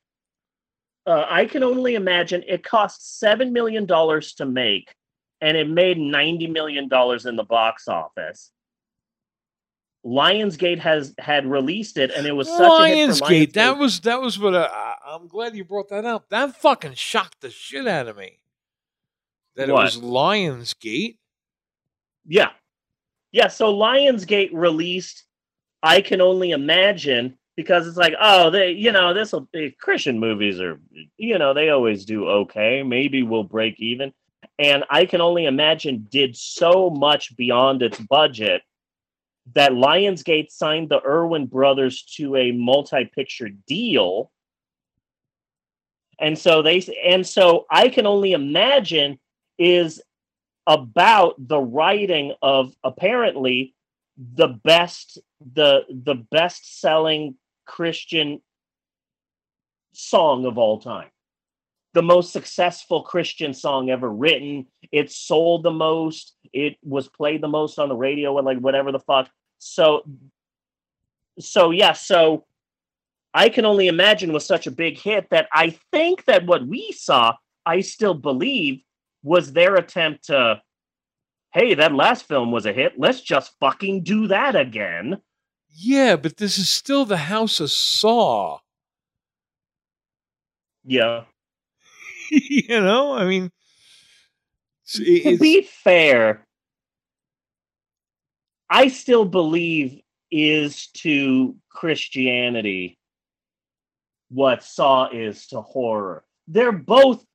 Uh, 1.05 1.27
I 1.29 1.45
can 1.45 1.61
only 1.61 1.93
imagine 1.93 2.43
it 2.47 2.63
cost 2.63 3.19
seven 3.19 3.53
million 3.53 3.85
dollars 3.85 4.33
to 4.35 4.47
make, 4.47 4.95
and 5.39 5.55
it 5.55 5.69
made 5.69 5.99
ninety 5.99 6.47
million 6.47 6.87
dollars 6.87 7.27
in 7.27 7.35
the 7.35 7.43
box 7.43 7.87
office. 7.87 8.51
Lionsgate 10.05 10.79
has 10.79 11.13
had 11.19 11.45
released 11.45 11.97
it, 11.97 12.11
and 12.11 12.25
it 12.25 12.31
was 12.31 12.47
such 12.47 12.59
a 12.81 12.87
hit 12.87 13.09
for 13.17 13.25
Lionsgate. 13.25 13.53
That 13.53 13.77
was 13.77 13.99
that 14.01 14.21
was 14.21 14.39
what 14.39 14.55
I, 14.55 14.63
I- 14.65 14.95
I'm 15.15 15.27
glad 15.27 15.55
you 15.55 15.63
brought 15.65 15.89
that 15.89 16.05
up. 16.05 16.29
That 16.29 16.55
fucking 16.55 16.93
shocked 16.93 17.41
the 17.41 17.49
shit 17.49 17.87
out 17.87 18.07
of 18.07 18.15
me. 18.17 18.39
That 19.55 19.69
What? 19.69 19.93
it 19.93 19.97
was 19.97 19.97
Lionsgate. 19.97 21.17
Yeah. 22.27 22.49
Yeah. 23.31 23.47
So 23.47 23.73
Lionsgate 23.73 24.51
released 24.53 25.23
I 25.81 26.01
Can 26.01 26.21
Only 26.21 26.51
Imagine 26.51 27.37
because 27.57 27.87
it's 27.87 27.97
like, 27.97 28.13
oh, 28.21 28.49
they, 28.51 28.71
you 28.71 28.91
know, 28.91 29.13
this 29.13 29.31
will 29.33 29.49
be 29.51 29.71
Christian 29.79 30.19
movies 30.19 30.61
are, 30.61 30.79
you 31.17 31.37
know, 31.39 31.53
they 31.53 31.69
always 31.69 32.05
do 32.05 32.27
okay. 32.27 32.83
Maybe 32.83 33.23
we'll 33.23 33.43
break 33.43 33.79
even. 33.79 34.13
And 34.59 34.83
I 34.89 35.05
Can 35.05 35.21
Only 35.21 35.45
Imagine 35.45 36.07
did 36.11 36.37
so 36.37 36.89
much 36.91 37.35
beyond 37.35 37.81
its 37.81 37.99
budget 37.99 38.61
that 39.53 39.71
Lionsgate 39.71 40.51
signed 40.51 40.89
the 40.89 41.01
Erwin 41.05 41.45
brothers 41.45 42.03
to 42.17 42.35
a 42.35 42.51
multi 42.51 43.05
picture 43.05 43.49
deal. 43.49 44.31
And 46.19 46.37
so 46.37 46.61
they, 46.61 46.81
and 47.05 47.25
so 47.25 47.65
I 47.71 47.89
Can 47.89 48.05
Only 48.05 48.33
Imagine 48.33 49.19
is 49.57 50.01
about 50.67 51.35
the 51.39 51.59
writing 51.59 52.33
of 52.41 52.73
apparently 52.83 53.73
the 54.35 54.47
best 54.47 55.19
the 55.53 55.81
the 55.89 56.15
best 56.15 56.81
selling 56.81 57.35
Christian 57.65 58.41
song 59.93 60.45
of 60.45 60.57
all 60.57 60.79
time. 60.79 61.09
The 61.93 62.01
most 62.03 62.31
successful 62.31 63.01
Christian 63.01 63.53
song 63.53 63.89
ever 63.89 64.11
written. 64.11 64.67
It 64.91 65.11
sold 65.11 65.63
the 65.63 65.71
most. 65.71 66.35
It 66.53 66.77
was 66.83 67.07
played 67.07 67.41
the 67.41 67.47
most 67.47 67.79
on 67.79 67.89
the 67.89 67.95
radio 67.95 68.37
and 68.37 68.45
like 68.45 68.59
whatever 68.59 68.91
the 68.91 68.99
fuck. 68.99 69.29
So 69.59 70.03
so 71.39 71.71
yeah, 71.71 71.93
so 71.93 72.45
I 73.33 73.49
can 73.49 73.65
only 73.65 73.87
imagine 73.87 74.33
was 74.33 74.45
such 74.45 74.67
a 74.67 74.71
big 74.71 74.97
hit 74.97 75.29
that 75.29 75.47
I 75.53 75.77
think 75.91 76.25
that 76.25 76.45
what 76.45 76.65
we 76.65 76.91
saw, 76.91 77.35
I 77.65 77.81
still 77.81 78.13
believe, 78.13 78.81
was 79.23 79.53
their 79.53 79.75
attempt 79.75 80.25
to, 80.25 80.61
hey, 81.53 81.75
that 81.75 81.93
last 81.93 82.27
film 82.27 82.51
was 82.51 82.65
a 82.65 82.73
hit. 82.73 82.93
Let's 82.97 83.21
just 83.21 83.53
fucking 83.59 84.03
do 84.03 84.27
that 84.27 84.55
again. 84.55 85.21
Yeah, 85.69 86.15
but 86.15 86.37
this 86.37 86.57
is 86.57 86.69
still 86.69 87.05
the 87.05 87.17
House 87.17 87.59
of 87.59 87.71
Saw. 87.71 88.59
Yeah. 90.83 91.25
you 92.31 92.81
know, 92.81 93.13
I 93.13 93.25
mean, 93.25 93.51
it's, 94.83 94.93
to 94.93 95.37
be 95.37 95.61
fair, 95.61 96.47
I 98.69 98.87
still 98.89 99.25
believe 99.25 100.01
is 100.31 100.87
to 100.87 101.55
Christianity 101.69 102.97
what 104.29 104.63
Saw 104.63 105.09
is 105.09 105.47
to 105.47 105.61
horror. 105.61 106.23
They're 106.47 106.71
both 106.71 107.25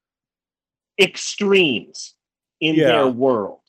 extremes 1.01 2.15
in 2.61 2.77
Yeah. 2.77 2.87
their 2.87 3.09
world. 3.09 3.61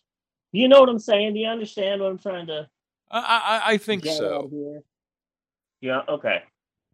You 0.51 0.67
know 0.67 0.80
what 0.80 0.89
I'm 0.89 0.99
saying? 0.99 1.34
Do 1.34 1.39
you 1.39 1.47
understand 1.47 2.01
what 2.01 2.12
I'm 2.12 2.19
trying 2.19 2.47
to 2.47 2.69
I, 3.12 3.62
I, 3.65 3.73
I 3.73 3.78
think 3.78 4.06
so. 4.06 4.82
Yeah, 5.80 6.01
okay. 6.10 6.43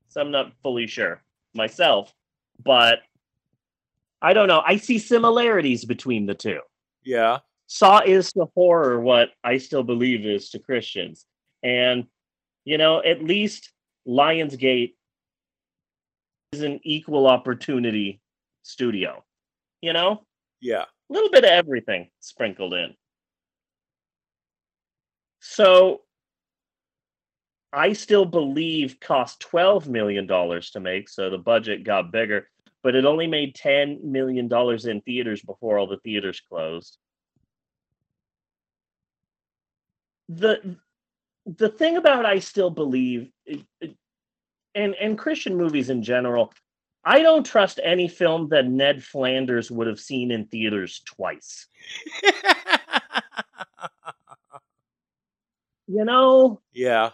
So 0.09 0.21
I'm 0.21 0.31
not 0.31 0.51
fully 0.61 0.87
sure 0.87 1.21
myself, 1.53 2.13
but 2.63 2.99
I 4.21 4.33
don't 4.33 4.47
know. 4.47 4.61
I 4.65 4.77
see 4.77 4.99
similarities 4.99 5.85
between 5.85 6.25
the 6.25 6.35
two. 6.35 6.59
Yeah, 7.03 7.39
Saw 7.73 8.01
is 8.05 8.33
to 8.33 8.47
horror 8.53 8.99
what 8.99 9.29
I 9.45 9.57
still 9.57 9.81
believe 9.83 10.25
is 10.25 10.49
to 10.49 10.59
Christians. 10.59 11.25
And, 11.63 12.03
you 12.65 12.77
know, 12.77 13.01
at 13.01 13.23
least 13.23 13.71
Lionsgate 14.05 14.95
is 16.51 16.63
an 16.63 16.81
equal 16.83 17.27
opportunity 17.27 18.19
studio. 18.61 19.23
You 19.81 19.93
know, 19.93 20.25
Yeah. 20.59 20.81
a 20.81 21.13
little 21.13 21.29
bit 21.29 21.45
of 21.45 21.49
everything 21.49 22.09
sprinkled 22.19 22.73
in. 22.73 22.93
So 25.39 26.01
I 27.71 27.93
still 27.93 28.25
believe 28.25 28.99
cost 28.99 29.39
$12 29.49 29.87
million 29.87 30.27
to 30.27 30.79
make, 30.81 31.07
so 31.07 31.29
the 31.29 31.37
budget 31.37 31.85
got 31.85 32.11
bigger, 32.11 32.49
but 32.83 32.95
it 32.95 33.05
only 33.05 33.27
made 33.27 33.55
$10 33.55 34.03
million 34.03 34.49
in 34.51 35.01
theaters 35.03 35.41
before 35.41 35.79
all 35.79 35.87
the 35.87 35.99
theaters 35.99 36.41
closed. 36.49 36.97
The 40.35 40.77
the 41.45 41.69
thing 41.69 41.97
about 41.97 42.25
I 42.25 42.39
still 42.39 42.69
believe 42.69 43.31
it- 43.45 43.65
it- 43.81 43.97
and 44.75 44.95
and 44.95 45.17
Christian 45.17 45.55
movies 45.57 45.89
in 45.89 46.03
general, 46.03 46.53
I 47.03 47.21
don't 47.21 47.45
trust 47.45 47.79
any 47.83 48.07
film 48.07 48.49
that 48.49 48.67
Ned 48.67 49.03
Flanders 49.03 49.69
would 49.71 49.87
have 49.87 49.99
seen 49.99 50.31
in 50.31 50.45
theaters 50.47 51.01
twice. 51.05 51.67
You 55.87 56.05
know, 56.05 56.61
yeah. 56.71 57.09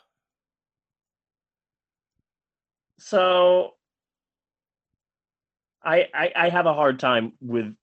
so 2.99 3.73
I, 5.84 6.08
I 6.13 6.32
I 6.36 6.49
have 6.49 6.65
a 6.67 6.73
hard 6.73 6.99
time 6.99 7.34
with 7.41 7.75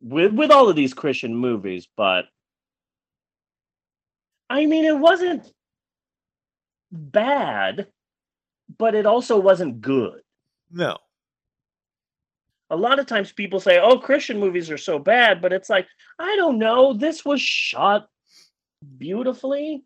with 0.00 0.32
with 0.32 0.50
all 0.50 0.68
of 0.68 0.76
these 0.76 0.94
Christian 0.94 1.36
movies, 1.36 1.86
but 1.96 2.26
I 4.54 4.66
mean 4.66 4.84
it 4.84 4.96
wasn't 4.98 5.52
bad, 6.92 7.88
but 8.78 8.94
it 8.94 9.04
also 9.04 9.38
wasn't 9.38 9.80
good. 9.80 10.20
No, 10.70 10.96
A 12.70 12.76
lot 12.76 12.98
of 12.98 13.06
times 13.06 13.32
people 13.32 13.60
say, 13.60 13.78
"Oh, 13.78 13.98
Christian 13.98 14.38
movies 14.38 14.70
are 14.70 14.78
so 14.78 14.98
bad," 14.98 15.40
but 15.42 15.52
it's 15.52 15.70
like, 15.70 15.86
I 16.18 16.36
don't 16.36 16.58
know, 16.58 16.92
this 16.92 17.24
was 17.24 17.40
shot 17.40 18.08
beautifully. 18.98 19.84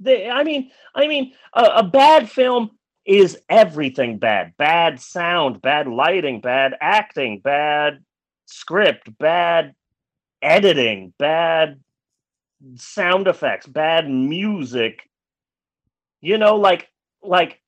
They, 0.00 0.28
I 0.28 0.44
mean, 0.44 0.70
I 0.94 1.06
mean, 1.08 1.32
a, 1.54 1.64
a 1.76 1.82
bad 1.82 2.30
film 2.30 2.72
is 3.04 3.38
everything 3.48 4.18
bad. 4.18 4.54
Bad 4.56 5.00
sound, 5.00 5.62
bad 5.62 5.88
lighting, 5.88 6.40
bad 6.40 6.74
acting, 6.80 7.40
bad 7.40 8.04
script, 8.46 9.16
bad 9.18 9.74
editing, 10.42 11.14
bad 11.18 11.80
sound 12.76 13.28
effects, 13.28 13.66
bad 13.66 14.10
music. 14.10 15.02
You 16.20 16.38
know, 16.38 16.56
like 16.56 16.88
like 17.22 17.60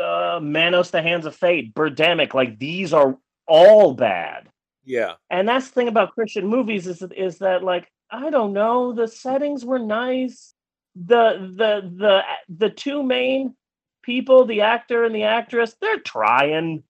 uh, 0.00 0.40
Manos, 0.42 0.90
the 0.90 1.02
Hands 1.02 1.26
of 1.26 1.36
Fate, 1.36 1.74
Birdemic, 1.74 2.34
like 2.34 2.58
these 2.58 2.92
are 2.92 3.16
all 3.46 3.94
bad. 3.94 4.48
yeah, 4.84 5.14
And 5.30 5.48
that's 5.48 5.68
the 5.68 5.72
thing 5.74 5.88
about 5.88 6.14
Christian 6.14 6.46
movies 6.46 6.86
is 6.86 7.02
is 7.16 7.38
that 7.38 7.62
like 7.62 7.90
I 8.10 8.30
don't 8.30 8.52
know, 8.52 8.92
the 8.92 9.08
settings 9.08 9.64
were 9.64 9.78
nice. 9.78 10.54
The 10.94 11.52
the 11.56 11.90
the 11.96 12.22
the 12.48 12.70
two 12.70 13.02
main 13.02 13.54
people, 14.02 14.44
the 14.44 14.62
actor 14.62 15.04
and 15.04 15.14
the 15.14 15.24
actress, 15.24 15.74
they're 15.80 16.00
trying. 16.00 16.84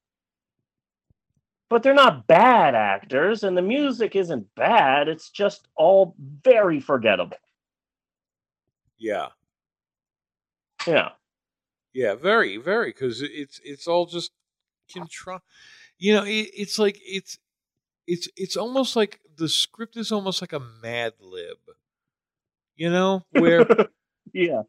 But 1.74 1.82
they're 1.82 1.92
not 1.92 2.28
bad 2.28 2.76
actors 2.76 3.42
and 3.42 3.56
the 3.58 3.62
music 3.62 4.14
isn't 4.14 4.46
bad. 4.54 5.08
It's 5.08 5.28
just 5.28 5.66
all 5.74 6.14
very 6.44 6.78
forgettable. 6.78 7.37
yeah, 8.96 9.30
Yeah. 10.87 11.08
yeah. 11.92 12.14
Very, 12.14 12.58
very, 12.58 12.90
because 12.90 13.22
it's 13.22 13.60
it's 13.64 13.88
all 13.88 14.06
just 14.06 14.30
control. 14.88 15.40
You 15.98 16.14
know, 16.14 16.22
it, 16.22 16.48
it's 16.54 16.78
like 16.78 16.96
it's 17.04 17.38
it's 18.06 18.28
it's 18.37 18.56
almost 18.56 18.94
like 18.94 19.18
the 19.37 19.48
script 19.48 19.96
is 19.96 20.12
almost 20.12 20.40
like 20.40 20.52
a 20.52 20.60
Mad 20.60 21.14
Lib. 21.18 21.58
You 22.76 22.90
know, 22.92 23.24
where 23.32 23.66
yeah. 24.32 24.62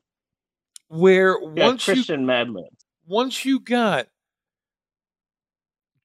where 0.87 1.37
Yeah, 1.55 1.67
once 1.67 1.87
you 1.87 1.93
Christian 1.93 2.25
Mad 2.25 2.49
Libs. 2.49 2.83
once 3.05 3.45
you 3.45 3.59
got 3.59 4.07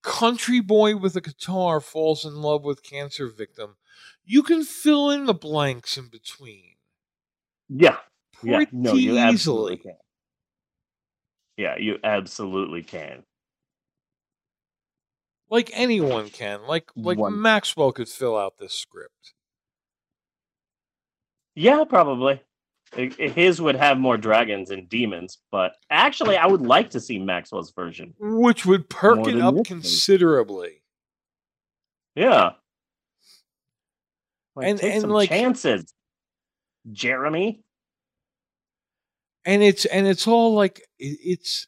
country 0.02 0.60
boy 0.60 0.96
with 0.96 1.16
a 1.16 1.20
guitar 1.20 1.80
falls 1.80 2.24
in 2.24 2.36
love 2.36 2.64
with 2.64 2.82
cancer 2.82 3.28
victim, 3.28 3.76
you 4.24 4.42
can 4.42 4.64
fill 4.64 5.10
in 5.10 5.26
the 5.26 5.34
blanks 5.34 5.96
in 5.96 6.08
between 6.08 6.74
Yeah. 7.68 7.96
Yeah. 8.42 8.64
No, 8.72 8.94
you 8.94 9.18
absolutely 9.18 9.76
can. 9.76 9.96
Yeah, 11.56 11.76
you 11.78 11.98
absolutely 12.02 12.82
can. 12.82 13.24
Like 15.50 15.70
anyone 15.74 16.30
can. 16.30 16.66
Like 16.66 16.90
like 16.96 17.18
One- 17.18 17.40
Maxwell 17.40 17.92
could 17.92 18.08
fill 18.08 18.38
out 18.38 18.58
this 18.58 18.72
script. 18.72 19.34
Yeah, 21.54 21.84
probably. 21.84 22.40
His 22.92 23.60
would 23.60 23.76
have 23.76 23.98
more 23.98 24.16
dragons 24.16 24.70
and 24.70 24.88
demons, 24.88 25.38
but 25.52 25.76
actually, 25.90 26.36
I 26.36 26.46
would 26.46 26.62
like 26.62 26.90
to 26.90 27.00
see 27.00 27.18
Maxwell's 27.20 27.72
version. 27.72 28.14
Which 28.18 28.66
would 28.66 28.90
perk 28.90 29.28
it 29.28 29.40
up 29.40 29.64
considerably. 29.64 30.82
Yeah. 32.16 32.52
Like, 34.56 34.66
And- 34.66 34.78
take 34.80 34.92
and, 34.94 35.00
some 35.02 35.10
like- 35.10 35.28
chances, 35.28 35.94
Jeremy. 36.90 37.62
And 39.44 39.62
it's 39.62 39.84
and 39.86 40.06
it's 40.06 40.26
all 40.26 40.54
like 40.54 40.86
it's 40.98 41.66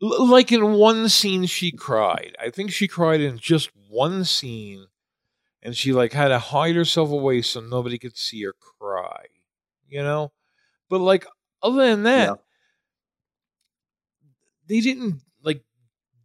like 0.00 0.52
in 0.52 0.74
one 0.74 1.08
scene 1.08 1.46
she 1.46 1.72
cried. 1.72 2.36
I 2.38 2.50
think 2.50 2.70
she 2.70 2.86
cried 2.86 3.20
in 3.20 3.38
just 3.38 3.70
one 3.88 4.24
scene 4.24 4.86
and 5.66 5.76
she 5.76 5.92
like 5.92 6.12
had 6.12 6.28
to 6.28 6.38
hide 6.38 6.76
herself 6.76 7.10
away 7.10 7.42
so 7.42 7.58
nobody 7.60 7.98
could 7.98 8.16
see 8.16 8.40
her 8.44 8.54
cry. 8.54 9.26
You 9.88 10.00
know? 10.04 10.32
But 10.88 11.00
like 11.00 11.26
other 11.60 11.84
than 11.88 12.04
that, 12.04 12.28
Yeah. 12.28 12.34
they 14.68 14.80
didn't 14.80 15.22
like 15.42 15.64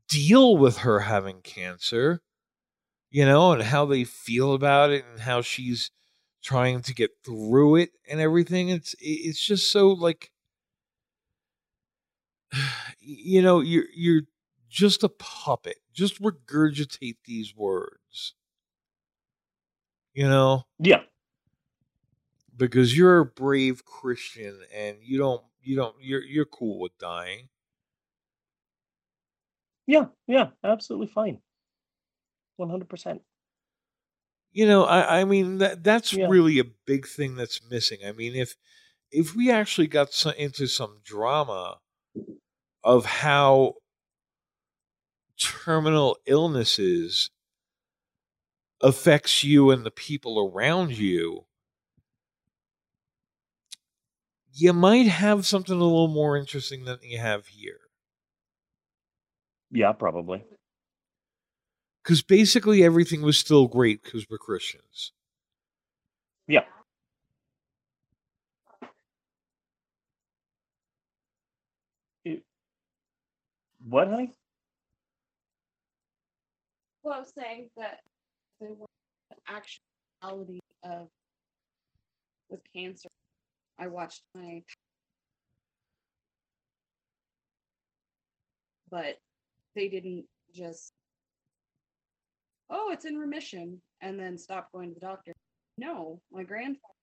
deal 0.08 0.58
with 0.58 0.78
her 0.80 1.00
having 1.00 1.42
cancer, 1.42 2.22
you 3.10 3.26
know, 3.26 3.52
and 3.54 3.64
how 3.64 3.86
they 3.86 4.04
feel 4.04 4.54
about 4.54 4.92
it 4.92 5.06
and 5.12 5.22
how 5.22 5.42
she's 5.42 5.90
trying 6.44 6.84
to 6.84 6.94
get 6.94 7.10
through 7.26 7.78
it 7.78 7.90
and 8.08 8.20
everything. 8.20 8.70
It's 8.70 8.94
it's 9.00 9.44
just 9.44 9.72
so 9.72 9.90
like 9.90 10.32
you 13.00 13.42
know, 13.42 13.60
you're 13.60 13.86
you're 13.96 14.22
just 14.70 15.04
a 15.04 15.10
puppet. 15.10 15.78
Just 15.94 16.22
regurgitate 16.22 17.18
these 17.26 17.56
words. 17.56 18.36
You 20.14 20.28
know, 20.28 20.64
Yeah. 20.80 21.04
because 22.58 22.96
you're 22.98 23.20
a 23.20 23.26
brave 23.26 23.86
Christian 23.86 24.60
and 24.74 24.98
you 25.02 25.18
don't 25.18 25.44
you 25.62 25.76
don't 25.76 25.96
you're 26.02 26.24
you're 26.24 26.46
cool 26.46 26.80
with 26.80 26.98
dying. 26.98 27.48
Yeah. 29.88 30.06
Yeah. 30.28 30.50
Absolutely 30.64 31.08
fine. 31.08 31.42
100%. 32.60 33.22
You 34.54 34.66
know, 34.68 34.84
I 34.84 35.22
I 35.22 35.24
mean 35.26 35.60
that 35.60 35.84
that's 35.84 36.14
Yeah. 36.14 36.28
really 36.28 36.60
a 36.60 36.66
big 36.86 37.08
thing 37.08 37.36
that's 37.36 37.62
missing. 37.70 38.00
I 38.06 38.12
mean, 38.12 38.36
if 38.36 38.56
if 39.12 39.34
we 39.36 39.50
actually 39.52 39.88
got 39.88 40.14
some, 40.14 40.34
into 40.38 40.68
some 40.68 41.00
drama 41.04 41.80
of 42.84 43.06
how 43.06 43.76
terminal 45.40 46.18
illnesses 46.26 47.30
affects 48.84 49.44
you 49.44 49.72
and 49.72 49.86
the 49.86 49.92
people 49.92 50.40
around 50.54 50.98
you, 50.98 51.46
you 54.54 54.74
might 54.74 55.08
have 55.08 55.46
something 55.46 55.76
a 55.76 55.84
little 55.84 56.08
more 56.08 56.36
interesting 56.38 56.86
than 56.86 57.00
you 57.02 57.18
have 57.20 57.48
here. 57.48 57.80
Yeah, 59.72 59.94
probably. 59.94 60.44
Because 62.04 62.22
basically 62.22 62.84
everything 62.84 63.22
was 63.22 63.38
still 63.38 63.68
great 63.68 64.04
because 64.04 64.26
we're 64.30 64.38
Christians. 64.38 65.14
Yeah. 66.48 66.66
It- 72.26 72.44
What, 73.84 74.08
honey? 74.10 74.34
Well, 77.04 77.14
I 77.16 77.20
was 77.20 77.32
saying 77.34 77.70
that 77.78 78.02
there 78.62 78.74
was 78.74 78.88
an 79.32 79.38
actuality 80.22 80.60
of 80.84 81.08
with 82.50 82.62
cancer. 82.76 83.10
I 83.80 83.88
watched 83.88 84.22
my, 84.36 84.62
but 88.92 89.18
they 89.76 89.88
didn't 89.88 90.26
just, 90.54 90.94
oh, 92.70 92.92
it's 92.92 93.06
in 93.06 93.18
remission, 93.18 93.82
and 94.02 94.20
then 94.20 94.38
stop 94.38 94.72
going 94.72 94.90
to 94.90 94.94
the 94.94 95.00
doctor. 95.00 95.34
No, 95.78 96.22
my 96.32 96.44
grandfather 96.44 96.94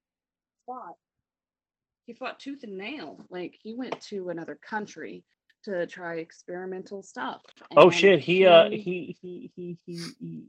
fought. 0.65 0.95
He 2.07 2.15
fought 2.15 2.39
tooth 2.39 2.63
and 2.63 2.79
nail. 2.79 3.19
Like 3.31 3.59
he 3.61 3.75
went 3.75 4.01
to 4.03 4.29
another 4.29 4.59
country 4.63 5.25
to 5.65 5.87
try 5.87 6.17
experimental 6.17 7.03
stuff. 7.03 7.43
Oh 7.77 7.91
shit, 7.91 8.21
he 8.21 8.47
uh 8.47 8.71
he 8.71 9.17
he 9.21 9.51
he 9.57 9.79
he, 9.85 10.05
he 10.21 10.45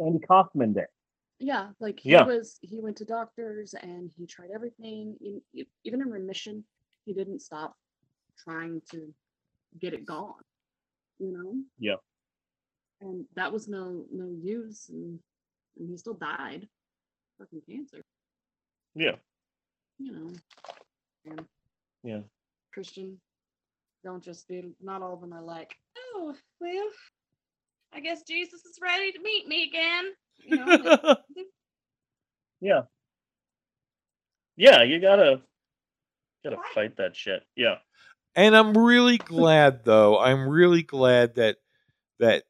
Andy 0.00 0.18
Kaufman 0.18 0.72
there. 0.72 0.90
Yeah, 1.38 1.70
like 1.80 2.00
he 2.00 2.10
Yeah. 2.10 2.24
was 2.24 2.58
he 2.62 2.80
went 2.80 2.96
to 2.98 3.04
doctors 3.04 3.74
and 3.74 4.10
he 4.16 4.26
tried 4.26 4.50
everything. 4.54 5.16
Even 5.84 6.02
in 6.02 6.10
remission, 6.10 6.64
he 7.04 7.12
didn't 7.14 7.40
stop 7.40 7.76
trying 8.36 8.82
to 8.90 9.14
get 9.80 9.94
it 9.94 10.04
gone. 10.04 10.42
You 11.18 11.32
know? 11.32 11.54
Yeah. 11.78 11.96
And 13.00 13.24
that 13.36 13.52
was 13.52 13.68
no 13.68 14.04
no 14.12 14.28
use 14.40 14.88
and, 14.88 15.20
and 15.78 15.88
he 15.88 15.96
still 15.96 16.14
died. 16.14 16.68
Fucking 17.38 17.62
cancer. 17.68 18.02
Yeah. 18.94 19.16
You 19.98 20.12
know. 20.12 20.30
And 21.24 21.46
Yeah. 22.02 22.22
Christian 22.72 23.20
don't 24.04 24.22
just 24.22 24.48
be 24.48 24.74
not 24.80 25.02
all 25.02 25.14
of 25.14 25.20
them 25.20 25.32
are 25.32 25.42
like, 25.42 25.74
oh 25.96 26.34
well, 26.60 26.88
I 27.92 28.00
guess 28.00 28.22
Jesus 28.22 28.64
is 28.64 28.78
ready 28.82 29.12
to 29.12 29.20
meet 29.20 29.48
me 29.48 29.64
again. 29.64 30.04
You 30.44 30.56
know, 30.56 31.16
Yeah. 32.60 32.82
Yeah, 34.56 34.82
you 34.82 35.00
gotta 35.00 35.42
gotta 36.42 36.56
fight 36.74 36.96
that 36.96 37.14
shit. 37.14 37.44
Yeah. 37.56 37.76
And 38.34 38.56
I'm 38.56 38.76
really 38.76 39.18
glad 39.18 39.84
though. 39.84 40.18
I'm 40.18 40.48
really 40.48 40.82
glad 40.82 41.36
that 41.36 41.56
that 42.18 42.44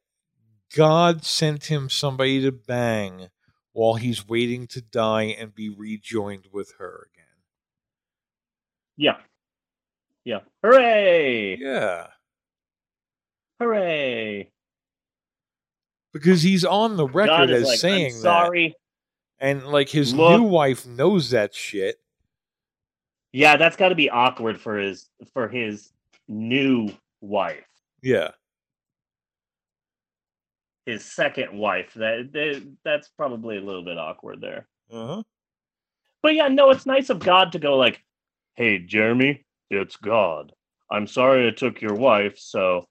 God 0.75 1.25
sent 1.25 1.67
him 1.67 1.89
somebody 1.89 2.43
to 2.43 2.53
bang 2.53 3.29
while 3.73 3.95
he's 3.95 4.27
waiting 4.27 4.67
to 4.69 4.81
die 4.81 5.35
and 5.39 5.55
be 5.55 5.69
rejoined 5.69 6.49
with 6.53 6.73
her 6.79 7.09
again. 7.13 7.25
Yeah. 8.97 9.19
Yeah. 10.25 10.41
Hooray! 10.63 11.57
Yeah. 11.59 12.09
Hooray! 13.61 14.51
Because 16.19 16.43
he's 16.43 16.65
on 16.65 16.97
the 16.97 17.07
record 17.07 17.51
as 17.51 17.65
like, 17.65 17.79
saying 17.79 18.13
that. 18.15 18.21
sorry. 18.21 18.75
And 19.39 19.67
like 19.69 19.89
his 19.89 20.13
Look- 20.15 20.41
new 20.41 20.47
wife 20.47 20.87
knows 20.87 21.31
that 21.31 21.55
shit. 21.55 21.97
Yeah, 23.33 23.57
that's 23.57 23.77
got 23.77 23.91
to 23.91 23.95
be 23.95 24.09
awkward 24.11 24.61
for 24.61 24.79
his 24.79 25.09
for 25.35 25.49
his 25.49 25.93
new 26.29 26.89
wife, 27.21 27.65
Yeah. 28.03 28.31
his 30.87 31.05
second 31.05 31.57
wife. 31.57 31.93
That, 31.95 32.31
that 32.33 32.77
that's 32.85 33.09
probably 33.09 33.59
a 33.59 33.61
little 33.61 33.85
bit 33.85 33.99
awkward 33.99 34.41
there. 34.41 34.67
Uh-huh. 34.91 35.23
But 36.23 36.35
yeah, 36.35 36.49
no, 36.49 36.71
it's 36.71 36.87
nice 36.87 37.11
of 37.11 37.19
God 37.21 37.53
to 37.53 37.59
go 37.59 37.77
like, 37.77 38.03
"Hey, 38.55 38.79
Jeremy, 38.79 39.45
it's 39.71 39.97
God. 39.97 40.53
I'm 40.91 41.07
sorry 41.07 41.47
I 41.47 41.51
took 41.51 41.81
your 41.83 41.95
wife, 41.95 42.39
so 42.39 42.87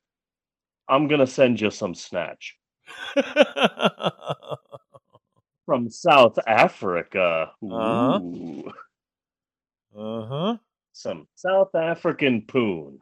I'm 0.88 1.08
gonna 1.08 1.28
send 1.28 1.60
you 1.60 1.72
some 1.72 1.96
snatch 1.96 2.56
from 5.66 5.90
South 5.90 6.40
Africa. 6.48 7.52
Uh-huh. 7.62 8.20
Uh-huh. 9.98 10.58
some 10.94 11.28
South 11.36 11.76
African 11.76 12.44
poon. 12.44 13.00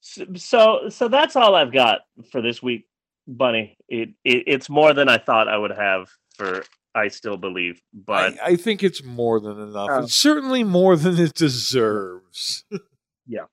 So, 0.00 0.24
so, 0.34 0.88
so 0.88 1.08
that's 1.08 1.36
all 1.36 1.54
I've 1.54 1.72
got 1.72 2.00
for 2.32 2.40
this 2.40 2.62
week, 2.62 2.86
Bunny. 3.26 3.76
It, 3.88 4.10
it 4.24 4.44
it's 4.46 4.68
more 4.68 4.94
than 4.94 5.08
I 5.08 5.18
thought 5.18 5.48
I 5.48 5.56
would 5.56 5.72
have 5.72 6.08
for 6.36 6.64
I 6.94 7.08
still 7.08 7.36
believe, 7.36 7.80
but 7.92 8.40
I, 8.42 8.52
I 8.52 8.56
think 8.56 8.82
it's 8.82 9.02
more 9.04 9.38
than 9.40 9.60
enough. 9.60 9.88
Oh. 9.90 10.02
It's 10.04 10.14
certainly 10.14 10.64
more 10.64 10.96
than 10.96 11.18
it 11.18 11.34
deserves. 11.34 12.64
Yeah. 13.26 13.44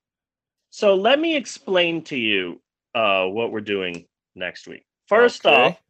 So 0.70 0.96
let 0.96 1.20
me 1.20 1.36
explain 1.36 2.02
to 2.04 2.16
you 2.16 2.60
uh, 2.96 3.26
what 3.26 3.52
we're 3.52 3.60
doing 3.60 4.06
next 4.34 4.66
week. 4.66 4.84
First 5.06 5.46
Okay. 5.46 5.54
off, 5.54 5.80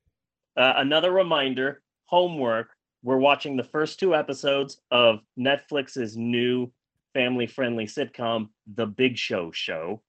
uh, 0.58 0.74
another 0.76 1.10
reminder 1.10 1.80
homework. 2.04 2.68
We're 3.02 3.16
watching 3.16 3.56
the 3.56 3.64
first 3.64 3.98
two 3.98 4.14
episodes 4.14 4.78
of 4.90 5.20
Netflix's 5.38 6.18
new 6.18 6.70
family 7.14 7.46
friendly 7.46 7.86
sitcom, 7.86 8.50
The 8.74 8.86
Big 8.86 9.16
Show 9.16 9.52
Show. 9.52 10.02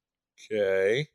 Okay. 0.52 1.08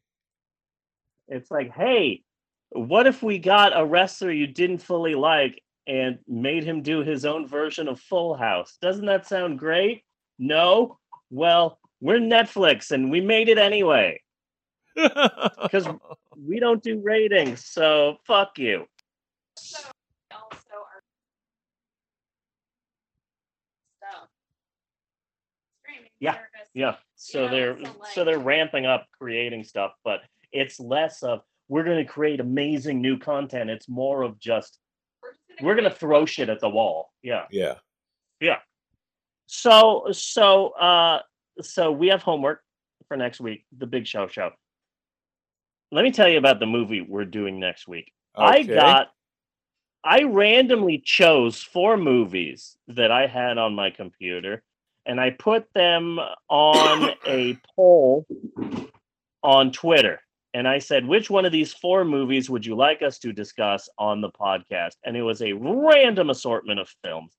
It's 1.29 1.51
like, 1.51 1.71
hey, 1.73 2.23
what 2.71 3.07
if 3.07 3.23
we 3.23 3.39
got 3.39 3.79
a 3.79 3.85
wrestler 3.85 4.31
you 4.31 4.47
didn't 4.47 4.79
fully 4.79 5.15
like 5.15 5.61
and 5.87 6.19
made 6.27 6.65
him 6.65 6.83
do 6.83 7.01
his 7.01 7.25
own 7.25 7.47
version 7.47 7.89
of 7.89 8.01
Full 8.01 8.35
House? 8.35 8.77
Doesn't 8.81 9.07
that 9.07 9.27
sound 9.27 9.59
great? 9.59 10.03
No? 10.39 10.99
Well, 11.31 11.79
we're 12.01 12.19
Netflix 12.19 12.91
and 12.91 13.11
we 13.11 13.21
made 13.21 13.49
it 13.49 13.59
anyway. 13.59 14.21
Because 15.63 15.89
we 16.37 16.61
don't 16.61 16.83
do 16.83 17.01
ratings, 17.01 17.65
so 17.67 18.17
fuck 18.27 18.59
you. 18.59 18.87
So 19.57 19.79
also 20.31 20.57
our 20.75 21.03
stuff. 23.99 24.29
Streaming 25.83 26.11
Yeah, 26.21 26.33
service. 26.35 26.71
Yeah. 26.75 26.95
So 27.17 27.45
Yeah, 27.45 27.51
they're 27.51 27.79
so, 27.85 27.93
so 28.13 28.25
they're 28.25 28.39
ramping 28.39 28.87
up 28.87 29.07
creating 29.19 29.65
stuff, 29.65 29.93
but 30.05 30.21
it's 30.53 30.79
less 30.79 31.23
of 31.23 31.41
we're 31.69 31.85
gonna 31.85 32.05
create 32.05 32.41
amazing 32.41 33.01
new 33.01 33.19
content. 33.19 33.71
It's 33.71 33.89
more 33.89 34.23
of 34.23 34.39
just 34.39 34.79
We're, 35.61 35.75
gonna 35.75 35.91
throw 35.91 36.27
shit 36.27 36.49
at 36.49 36.61
the 36.61 36.69
wall. 36.69 37.13
Yeah. 37.23 37.45
yeah. 37.51 37.75
Yeah. 38.41 38.59
So 39.47 40.09
so 40.13 40.69
uh 40.71 41.21
so 41.61 41.93
we 41.93 42.09
have 42.09 42.23
homework 42.23 42.63
for 43.09 43.17
next 43.17 43.41
week, 43.41 43.65
the 43.77 43.87
big 43.87 44.07
show 44.07 44.27
show. 44.27 44.51
Let 45.93 46.03
me 46.03 46.11
tell 46.11 46.29
you 46.29 46.39
about 46.39 46.61
the 46.61 46.67
movie 46.67 47.01
we're 47.01 47.25
doing 47.25 47.61
next 47.61 47.87
week. 47.87 48.13
I 48.35 48.63
got 48.63 49.09
I 50.03 50.25
randomly 50.25 50.99
chose 50.99 51.63
four 51.63 51.97
movies 51.97 52.77
that 52.89 53.11
I 53.11 53.27
had 53.27 53.59
on 53.59 53.75
my 53.75 53.91
computer 53.91 54.63
and 55.07 55.21
I 55.21 55.31
put 55.31 55.73
them 55.75 56.19
on 56.49 57.11
a 57.27 57.59
poll 57.75 58.27
on 59.43 59.73
Twitter. 59.73 60.21
And 60.55 60.69
I 60.69 60.79
said, 60.79 61.05
which 61.07 61.29
one 61.31 61.45
of 61.45 61.51
these 61.53 61.75
four 61.75 62.05
movies 62.05 62.49
would 62.49 62.65
you 62.65 62.77
like 62.77 63.03
us 63.03 63.19
to 63.19 63.33
discuss 63.33 63.89
on 63.99 64.21
the 64.21 64.31
podcast? 64.31 64.95
And 65.05 65.17
it 65.17 65.23
was 65.23 65.43
a 65.43 65.53
random 65.53 66.31
assortment 66.31 66.79
of 66.81 66.89
films. 67.03 67.35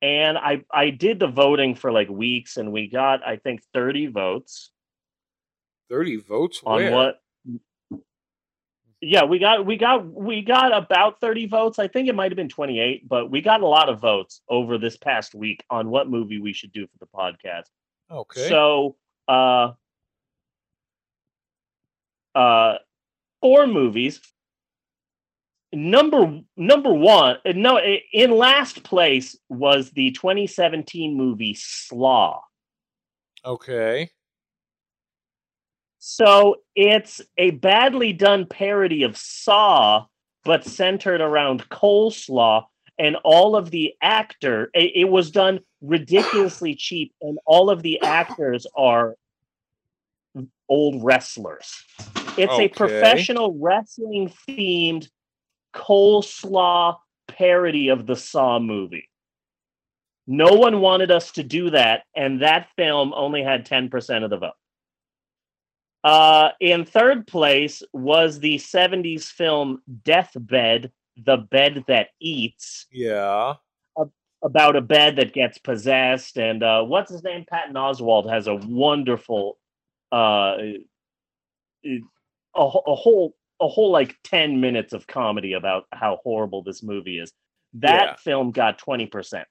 and 0.00 0.38
I 0.38 0.64
I 0.72 0.90
did 0.90 1.18
the 1.18 1.26
voting 1.26 1.74
for 1.74 1.92
like 1.92 2.08
weeks, 2.08 2.56
and 2.56 2.72
we 2.72 2.88
got 2.88 3.26
I 3.26 3.36
think 3.36 3.60
thirty 3.74 4.06
votes 4.06 4.70
Thirty 5.90 6.16
votes. 6.16 6.62
on 6.64 6.76
Where? 6.76 6.92
what. 6.92 7.20
Yeah, 9.02 9.24
we 9.24 9.38
got 9.38 9.64
we 9.66 9.76
got 9.76 10.06
we 10.06 10.42
got 10.42 10.72
about 10.76 11.20
thirty 11.20 11.46
votes. 11.46 11.78
I 11.78 11.88
think 11.88 12.08
it 12.08 12.14
might 12.14 12.30
have 12.30 12.36
been 12.36 12.50
twenty 12.50 12.78
eight, 12.80 13.08
but 13.08 13.30
we 13.30 13.40
got 13.40 13.62
a 13.62 13.66
lot 13.66 13.88
of 13.88 13.98
votes 14.00 14.42
over 14.48 14.78
this 14.78 14.96
past 14.98 15.34
week 15.34 15.64
on 15.70 15.88
what 15.90 16.08
movie 16.08 16.38
we 16.38 16.52
should 16.52 16.70
do 16.72 16.86
for 16.86 16.98
the 16.98 17.06
podcast. 17.06 17.64
Okay. 18.10 18.48
So, 18.48 18.96
uh, 19.26 19.72
uh, 22.34 22.74
four 23.40 23.66
movies. 23.66 24.20
Number 25.72 26.40
number 26.56 26.92
one, 26.92 27.36
uh, 27.46 27.52
no, 27.54 27.80
in 28.12 28.32
last 28.32 28.82
place 28.82 29.36
was 29.48 29.90
the 29.90 30.10
2017 30.12 31.16
movie 31.16 31.54
Slaw. 31.58 32.42
okay. 33.44 34.10
So 36.00 36.56
it's 36.74 37.20
a 37.36 37.50
badly 37.50 38.14
done 38.14 38.46
parody 38.46 39.02
of 39.02 39.16
Saw, 39.18 40.06
but 40.44 40.64
centered 40.64 41.20
around 41.20 41.68
coleslaw. 41.68 42.64
And 42.98 43.16
all 43.22 43.54
of 43.54 43.70
the 43.70 43.94
actor, 44.02 44.70
it, 44.74 44.92
it 44.94 45.08
was 45.08 45.30
done 45.30 45.60
ridiculously 45.82 46.74
cheap, 46.78 47.12
and 47.20 47.38
all 47.46 47.70
of 47.70 47.82
the 47.82 48.00
actors 48.02 48.66
are 48.76 49.14
old 50.68 51.04
wrestlers. 51.04 51.84
It's 52.36 52.58
a 52.58 52.68
professional 52.68 53.56
wrestling 53.58 54.32
themed 54.48 55.08
coleslaw 55.74 56.96
parody 57.28 57.88
of 57.88 58.06
the 58.06 58.16
Saw 58.16 58.58
movie. 58.58 59.08
No 60.26 60.54
one 60.54 60.80
wanted 60.80 61.10
us 61.10 61.32
to 61.32 61.42
do 61.42 61.70
that, 61.70 62.04
and 62.14 62.42
that 62.42 62.68
film 62.76 63.12
only 63.14 63.42
had 63.42 63.66
10% 63.66 64.24
of 64.24 64.30
the 64.30 64.36
vote. 64.38 64.52
Uh, 66.02 66.50
in 66.60 66.84
third 66.84 67.26
place 67.26 67.82
was 67.92 68.38
the 68.38 68.56
70s 68.56 69.24
film 69.24 69.82
Deathbed, 70.04 70.92
The 71.16 71.36
Bed 71.36 71.84
That 71.88 72.08
Eats, 72.20 72.86
Yeah. 72.90 73.54
about 74.42 74.76
a 74.76 74.80
bed 74.80 75.16
that 75.16 75.34
gets 75.34 75.58
possessed. 75.58 76.38
And 76.38 76.62
uh, 76.62 76.82
what's 76.84 77.10
his 77.12 77.22
name? 77.22 77.44
Patton 77.50 77.74
Oswalt 77.74 78.30
has 78.30 78.46
a 78.46 78.54
wonderful, 78.54 79.58
uh, 80.10 80.56
a, 82.54 82.60
a 82.62 82.94
whole, 82.94 83.34
a 83.60 83.68
whole 83.68 83.90
like 83.90 84.16
10 84.24 84.60
minutes 84.60 84.92
of 84.92 85.06
comedy 85.06 85.52
about 85.52 85.84
how 85.92 86.18
horrible 86.22 86.62
this 86.62 86.82
movie 86.82 87.18
is. 87.18 87.32
That 87.74 88.04
Yeah. 88.04 88.16
film 88.16 88.50
got 88.50 88.80
20%. 88.80 89.44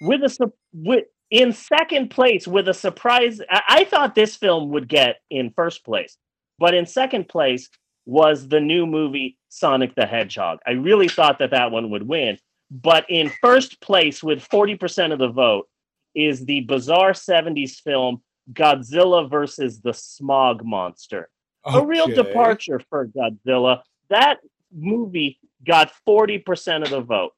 With 0.00 0.22
a, 0.22 0.52
with, 0.72 1.04
in 1.30 1.52
second 1.52 2.08
place 2.10 2.46
with 2.46 2.68
a 2.68 2.74
surprise. 2.74 3.40
I, 3.50 3.62
I 3.68 3.84
thought 3.84 4.14
this 4.14 4.36
film 4.36 4.70
would 4.70 4.88
get 4.88 5.16
in 5.30 5.50
first 5.50 5.84
place, 5.84 6.16
but 6.58 6.74
in 6.74 6.86
second 6.86 7.28
place 7.28 7.68
was 8.06 8.48
the 8.48 8.60
new 8.60 8.86
movie 8.86 9.36
Sonic 9.48 9.94
the 9.94 10.06
Hedgehog. 10.06 10.60
I 10.66 10.72
really 10.72 11.08
thought 11.08 11.38
that 11.40 11.50
that 11.50 11.70
one 11.70 11.90
would 11.90 12.08
win, 12.08 12.38
but 12.70 13.04
in 13.08 13.30
first 13.42 13.80
place 13.80 14.22
with 14.22 14.46
40% 14.48 15.12
of 15.12 15.18
the 15.18 15.28
vote 15.28 15.68
is 16.14 16.44
the 16.44 16.60
bizarre 16.60 17.12
70s 17.12 17.80
film 17.82 18.22
Godzilla 18.52 19.28
versus 19.28 19.80
the 19.80 19.92
Smog 19.92 20.64
Monster. 20.64 21.28
A 21.64 21.84
real 21.84 22.06
departure 22.06 22.80
for 22.88 23.06
Godzilla. 23.06 23.82
That 24.08 24.38
movie 24.72 25.38
got 25.66 25.92
40% 26.06 26.84
of 26.84 26.90
the 26.90 27.00
vote. 27.00 27.32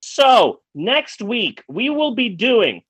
So, 0.00 0.60
next 0.74 1.22
week, 1.22 1.62
we 1.68 1.90
will 1.90 2.14
be 2.14 2.28
doing 2.28 2.82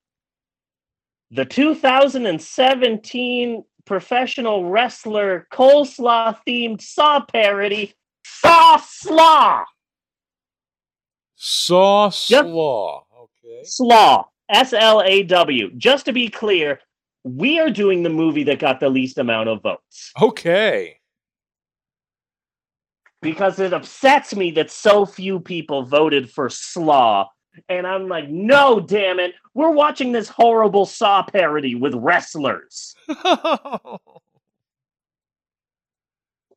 the 1.30 1.44
2017 1.44 3.64
professional 3.84 4.68
wrestler 4.68 5.46
coleslaw 5.52 6.36
themed 6.46 6.80
Saw 6.80 7.20
parody, 7.20 7.94
Saw 8.24 8.76
Slaw. 8.76 9.64
Saw 11.36 12.10
Slaw. 12.10 13.04
Okay. 13.18 13.62
Slaw. 13.64 14.28
S 14.48 14.72
L 14.72 15.02
A 15.02 15.22
W. 15.24 15.70
Just 15.76 16.06
to 16.06 16.12
be 16.12 16.28
clear, 16.28 16.80
we 17.26 17.58
are 17.58 17.70
doing 17.70 18.04
the 18.04 18.08
movie 18.10 18.44
that 18.44 18.60
got 18.60 18.78
the 18.78 18.88
least 18.88 19.18
amount 19.18 19.48
of 19.48 19.60
votes 19.60 20.12
Okay. 20.22 21.00
because 23.20 23.58
it 23.58 23.72
upsets 23.72 24.36
me 24.36 24.52
that 24.52 24.70
so 24.70 25.04
few 25.04 25.40
people 25.40 25.82
voted 25.84 26.30
for 26.30 26.48
Slaw. 26.48 27.28
And 27.68 27.84
I'm 27.86 28.06
like, 28.06 28.28
no, 28.28 28.78
damn 28.78 29.18
it. 29.18 29.34
We're 29.54 29.70
watching 29.70 30.12
this 30.12 30.28
horrible 30.28 30.86
Saw 30.86 31.24
parody 31.24 31.74
with 31.74 31.94
wrestlers. 31.94 32.94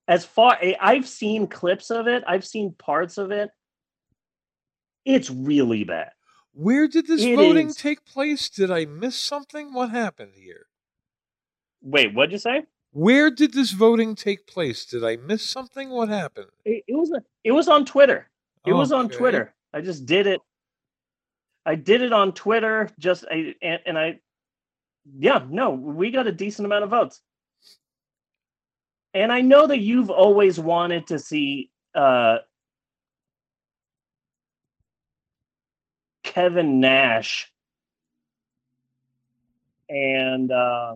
as 0.07 0.26
far 0.26 0.59
I've 0.80 1.07
seen 1.07 1.47
clips 1.47 1.89
of 1.89 2.07
it, 2.07 2.24
I've 2.28 2.45
seen 2.45 2.74
parts 2.78 3.17
of 3.17 3.32
it. 3.32 3.49
It's 5.05 5.32
really 5.32 5.84
bad. 5.86 6.11
Where 6.53 6.87
did 6.87 7.07
this 7.07 7.23
It 7.23 7.35
voting 7.35 7.67
is. 7.67 7.75
take 7.75 8.05
place? 8.05 8.49
Did 8.49 8.71
I 8.71 8.85
miss 8.85 9.15
something? 9.15 9.73
What 9.73 9.91
happened 9.91 10.33
here? 10.35 10.67
Wait, 11.81 12.13
what'd 12.13 12.31
you 12.31 12.37
say? 12.37 12.63
Where 12.91 13.29
did 13.29 13.53
this 13.53 13.71
voting 13.71 14.15
take 14.15 14.47
place? 14.47 14.85
Did 14.85 15.03
I 15.03 15.15
miss 15.17 15.47
something? 15.47 15.89
What 15.89 16.09
happened? 16.09 16.47
It, 16.65 16.83
it 16.87 16.95
was 16.95 17.11
it 17.43 17.51
was 17.51 17.67
on 17.67 17.85
Twitter. 17.85 18.29
It 18.65 18.73
was 18.73 18.91
on 18.91 19.09
Twitter. 19.09 19.53
I 19.73 19.81
just 19.81 20.05
did 20.05 20.27
it. 20.27 20.41
I 21.65 21.75
did 21.75 22.01
it 22.01 22.11
on 22.11 22.33
Twitter. 22.33 22.89
Just 22.99 23.25
I 23.29 23.53
and, 23.61 23.79
and 23.85 23.97
I, 23.97 24.19
yeah, 25.17 25.43
no, 25.47 25.69
we 25.69 26.11
got 26.11 26.27
a 26.27 26.31
decent 26.31 26.65
amount 26.65 26.83
of 26.83 26.89
votes. 26.89 27.21
And 29.13 29.31
I 29.31 29.41
know 29.41 29.67
that 29.67 29.79
you've 29.79 30.09
always 30.09 30.59
wanted 30.59 31.07
to 31.07 31.19
see 31.19 31.71
uh, 31.95 32.39
Kevin 36.34 36.80
Nash 36.80 37.51
and 39.89 40.51
uh, 40.51 40.95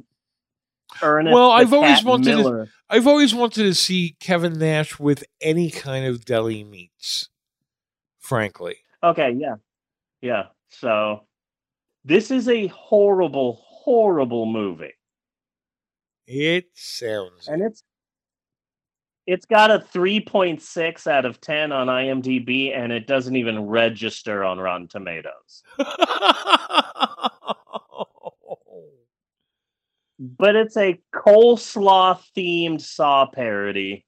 Ernest. 1.01 1.33
Well, 1.33 1.49
I've 1.51 1.73
always 1.73 2.03
wanted 2.03 2.35
to- 2.43 2.67
I've 2.89 3.07
always 3.07 3.33
wanted 3.33 3.63
to 3.63 3.73
see 3.73 4.15
Kevin 4.19 4.53
Nash 4.59 4.99
with 4.99 5.23
any 5.41 5.71
kind 5.71 6.05
of 6.05 6.25
deli 6.25 6.63
meats. 6.63 7.29
Frankly. 8.19 8.75
Okay, 9.03 9.31
yeah. 9.31 9.55
Yeah. 10.21 10.43
So 10.69 11.23
this 12.05 12.29
is 12.31 12.47
a 12.47 12.67
horrible, 12.67 13.59
horrible 13.65 14.45
movie. 14.45 14.93
It 16.27 16.67
sounds 16.75 17.47
And 17.49 17.61
it's 17.61 17.83
it's 19.25 19.45
got 19.45 19.71
a 19.71 19.79
3.6 19.79 21.07
out 21.07 21.25
of 21.25 21.39
10 21.39 21.71
on 21.71 21.87
IMDb 21.87 22.75
and 22.75 22.91
it 22.91 23.07
doesn't 23.07 23.35
even 23.35 23.67
register 23.67 24.43
on 24.43 24.59
Rotten 24.59 24.87
Tomatoes. 24.87 25.63
But 30.19 30.55
it's 30.55 30.77
a 30.77 31.01
coleslaw 31.13 32.17
themed 32.37 32.79
Saw 32.79 33.25
parody 33.25 34.05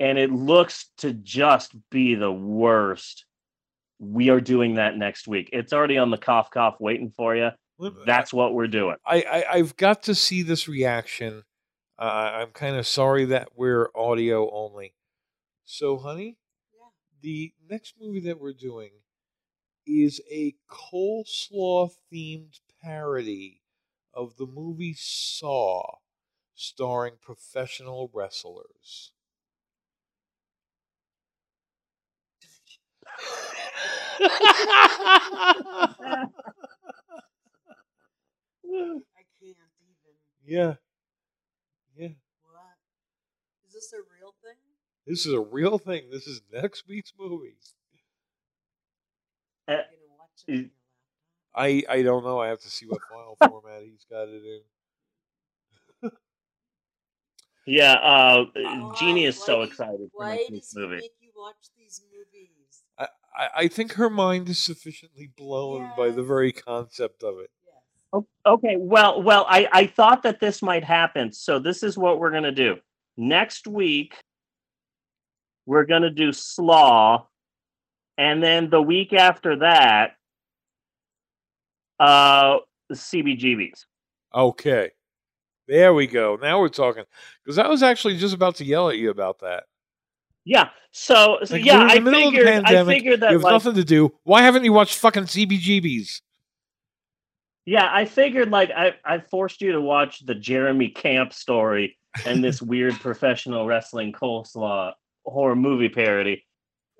and 0.00 0.18
it 0.18 0.32
looks 0.32 0.90
to 0.98 1.12
just 1.12 1.74
be 1.90 2.14
the 2.14 2.32
worst. 2.32 3.24
We 3.98 4.30
are 4.30 4.40
doing 4.40 4.74
that 4.74 4.96
next 4.96 5.28
week. 5.28 5.50
It's 5.52 5.72
already 5.72 5.96
on 5.96 6.10
the 6.10 6.18
cough 6.18 6.50
cough 6.50 6.76
waiting 6.80 7.12
for 7.16 7.36
you. 7.36 7.50
That's 8.04 8.32
what 8.32 8.54
we're 8.54 8.66
doing. 8.66 8.96
I, 9.06 9.22
I 9.22 9.44
I've 9.52 9.76
got 9.76 10.02
to 10.04 10.14
see 10.14 10.42
this 10.42 10.66
reaction. 10.66 11.44
Uh, 11.98 12.02
I'm 12.34 12.50
kind 12.50 12.76
of 12.76 12.86
sorry 12.86 13.24
that 13.26 13.50
we're 13.56 13.90
audio 13.94 14.50
only. 14.50 14.94
So, 15.64 15.98
honey, 15.98 16.38
Yeah. 16.74 16.90
the 17.22 17.54
next 17.68 17.94
movie 18.00 18.20
that 18.20 18.40
we're 18.40 18.52
doing 18.54 19.02
is 19.86 20.20
a 20.30 20.56
coleslaw 20.70 21.92
themed 22.12 22.60
parody 22.82 23.62
of 24.14 24.36
the 24.36 24.46
movie 24.46 24.94
Saw, 24.94 25.98
starring 26.54 27.18
professional 27.18 28.10
wrestlers. 28.12 29.12
I 38.64 39.22
can't 39.40 39.56
even. 39.56 39.56
yeah, 40.44 40.74
yeah. 41.96 42.08
What? 42.42 42.62
Is 43.66 43.72
this 43.74 43.92
a 43.92 43.96
real 44.18 44.34
thing? 44.42 44.56
This 45.06 45.26
is 45.26 45.32
a 45.32 45.40
real 45.40 45.78
thing. 45.78 46.10
This 46.10 46.26
is 46.26 46.42
next 46.52 46.86
week's 46.88 47.12
movie. 47.18 47.54
Uh, 49.68 49.72
Are 49.72 49.76
you 49.76 49.82
gonna 49.82 50.18
watch 50.18 50.44
it 50.46 50.50
on 50.50 50.54
is- 50.54 50.60
your 50.60 50.64
laptop? 50.64 50.72
I 51.54 51.84
I 51.98 52.02
don't 52.02 52.24
know. 52.24 52.38
I 52.40 52.48
have 52.48 52.60
to 52.60 52.70
see 52.70 52.86
what 52.86 53.00
file 53.10 53.36
format 53.48 53.82
he's 53.82 54.04
got 54.10 54.28
it 54.28 54.42
in. 56.02 56.10
Yeah, 57.68 57.94
uh, 57.94 58.44
Why- 58.54 58.94
Jeannie 58.96 59.24
is 59.24 59.42
so 59.42 59.56
do- 59.56 59.62
excited 59.70 60.10
for 60.12 60.24
Why 60.24 60.36
this 60.36 60.50
next 60.50 60.72
he 60.74 60.80
movie. 60.80 60.96
make 60.96 61.12
you 61.20 61.30
watch 61.36 61.56
these 61.76 62.00
movies? 62.12 62.82
I, 62.96 63.08
I, 63.36 63.48
I 63.64 63.68
think 63.68 63.94
her 63.94 64.08
mind 64.08 64.48
is 64.48 64.62
sufficiently 64.62 65.26
blown 65.36 65.90
by 65.96 66.10
the 66.10 66.22
very 66.22 66.52
concept 66.52 67.24
of 67.24 67.38
it. 67.40 67.50
Okay, 68.46 68.76
well, 68.78 69.22
well, 69.22 69.44
I, 69.48 69.68
I 69.72 69.86
thought 69.86 70.22
that 70.22 70.40
this 70.40 70.62
might 70.62 70.84
happen, 70.84 71.32
so 71.32 71.58
this 71.58 71.82
is 71.82 71.98
what 71.98 72.18
we're 72.18 72.30
gonna 72.30 72.52
do. 72.52 72.76
Next 73.16 73.66
week, 73.66 74.14
we're 75.66 75.84
gonna 75.84 76.10
do 76.10 76.32
Slaw, 76.32 77.26
and 78.16 78.42
then 78.42 78.70
the 78.70 78.80
week 78.80 79.12
after 79.12 79.56
that, 79.56 80.12
uh, 81.98 82.58
CBGBs. 82.92 83.84
Okay. 84.34 84.90
There 85.68 85.94
we 85.94 86.06
go. 86.06 86.38
Now 86.40 86.60
we're 86.60 86.68
talking. 86.68 87.04
Because 87.44 87.58
I 87.58 87.66
was 87.68 87.82
actually 87.82 88.16
just 88.18 88.34
about 88.34 88.56
to 88.56 88.64
yell 88.64 88.88
at 88.88 88.98
you 88.98 89.10
about 89.10 89.40
that. 89.40 89.64
Yeah. 90.44 90.68
So, 90.92 91.38
so 91.44 91.54
Like, 91.54 91.64
yeah, 91.64 91.80
I 91.80 91.96
the 91.96 92.00
middle 92.02 92.28
of 92.28 92.32
the 92.32 92.38
figured. 92.38 92.48
I 92.48 92.62
pandemic, 92.62 92.98
figured 92.98 93.20
that 93.20 93.30
you 93.30 93.36
have 93.38 93.42
like, 93.44 93.52
nothing 93.52 93.74
to 93.74 93.84
do. 93.84 94.12
Why 94.22 94.42
haven't 94.42 94.64
you 94.64 94.72
watched 94.72 94.98
fucking 94.98 95.24
CBGBs? 95.24 96.20
Yeah, 97.66 97.88
I 97.92 98.04
figured 98.04 98.50
like 98.50 98.70
I 98.70 98.94
I 99.04 99.18
forced 99.18 99.60
you 99.60 99.72
to 99.72 99.80
watch 99.80 100.24
the 100.24 100.34
Jeremy 100.34 100.88
Camp 100.88 101.32
story 101.32 101.98
and 102.24 102.42
this 102.42 102.62
weird 102.72 102.94
professional 102.94 103.66
wrestling 103.66 104.12
coleslaw 104.12 104.92
horror 105.24 105.56
movie 105.56 105.88
parody. 105.88 106.44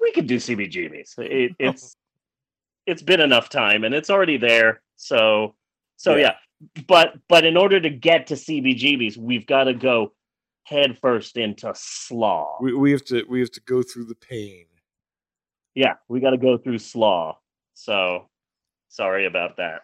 We 0.00 0.12
could 0.12 0.26
do 0.26 0.36
CBGBs. 0.36 1.18
It, 1.18 1.52
it's 1.58 1.96
it's 2.86 3.02
been 3.02 3.20
enough 3.20 3.48
time 3.48 3.84
and 3.84 3.94
it's 3.94 4.10
already 4.10 4.36
there. 4.36 4.82
So 4.96 5.54
so 5.96 6.16
Yeah. 6.16 6.32
yeah. 6.60 6.82
But 6.88 7.14
but 7.28 7.44
in 7.44 7.56
order 7.56 7.80
to 7.80 7.90
get 7.90 8.26
to 8.28 8.34
CBGBs, 8.34 9.16
we've 9.16 9.46
got 9.46 9.64
to 9.64 9.74
go 9.74 10.12
head 10.64 10.98
first 11.00 11.36
into 11.36 11.72
slaw. 11.76 12.56
We, 12.60 12.74
we 12.74 12.90
have 12.92 13.04
to 13.06 13.24
we 13.28 13.40
have 13.40 13.52
to 13.52 13.60
go 13.60 13.82
through 13.82 14.06
the 14.06 14.14
pain. 14.16 14.66
yeah, 15.74 15.94
we 16.08 16.18
got 16.20 16.30
to 16.30 16.38
go 16.38 16.58
through 16.58 16.78
slaw. 16.78 17.38
So 17.74 18.28
sorry 18.88 19.26
about 19.26 19.58
that. 19.58 19.82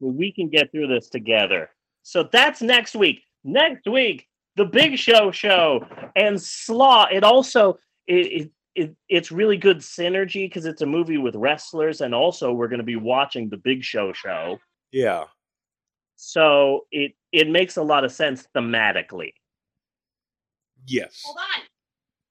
Well, 0.00 0.12
we 0.12 0.32
can 0.32 0.48
get 0.48 0.72
through 0.72 0.88
this 0.88 1.08
together. 1.08 1.70
So 2.02 2.28
that's 2.32 2.62
next 2.62 2.96
week. 2.96 3.22
Next 3.44 3.86
week, 3.86 4.26
the 4.56 4.64
Big 4.64 4.98
Show 4.98 5.30
show 5.30 5.86
and 6.16 6.40
Slaw. 6.40 7.06
It 7.12 7.22
also 7.22 7.78
it, 8.06 8.14
it, 8.14 8.50
it 8.74 8.96
it's 9.08 9.30
really 9.30 9.56
good 9.56 9.78
synergy 9.78 10.46
because 10.46 10.64
it's 10.64 10.82
a 10.82 10.86
movie 10.86 11.18
with 11.18 11.34
wrestlers, 11.36 12.00
and 12.00 12.14
also 12.14 12.52
we're 12.52 12.68
going 12.68 12.78
to 12.80 12.84
be 12.84 12.96
watching 12.96 13.48
the 13.48 13.58
Big 13.58 13.84
Show 13.84 14.12
show. 14.12 14.58
yeah. 14.90 15.24
So 16.16 16.86
it 16.90 17.12
it 17.32 17.48
makes 17.48 17.76
a 17.76 17.82
lot 17.82 18.04
of 18.04 18.12
sense 18.12 18.46
thematically. 18.54 19.32
Yes. 20.86 21.22
Hold 21.24 21.38
on. 21.38 21.62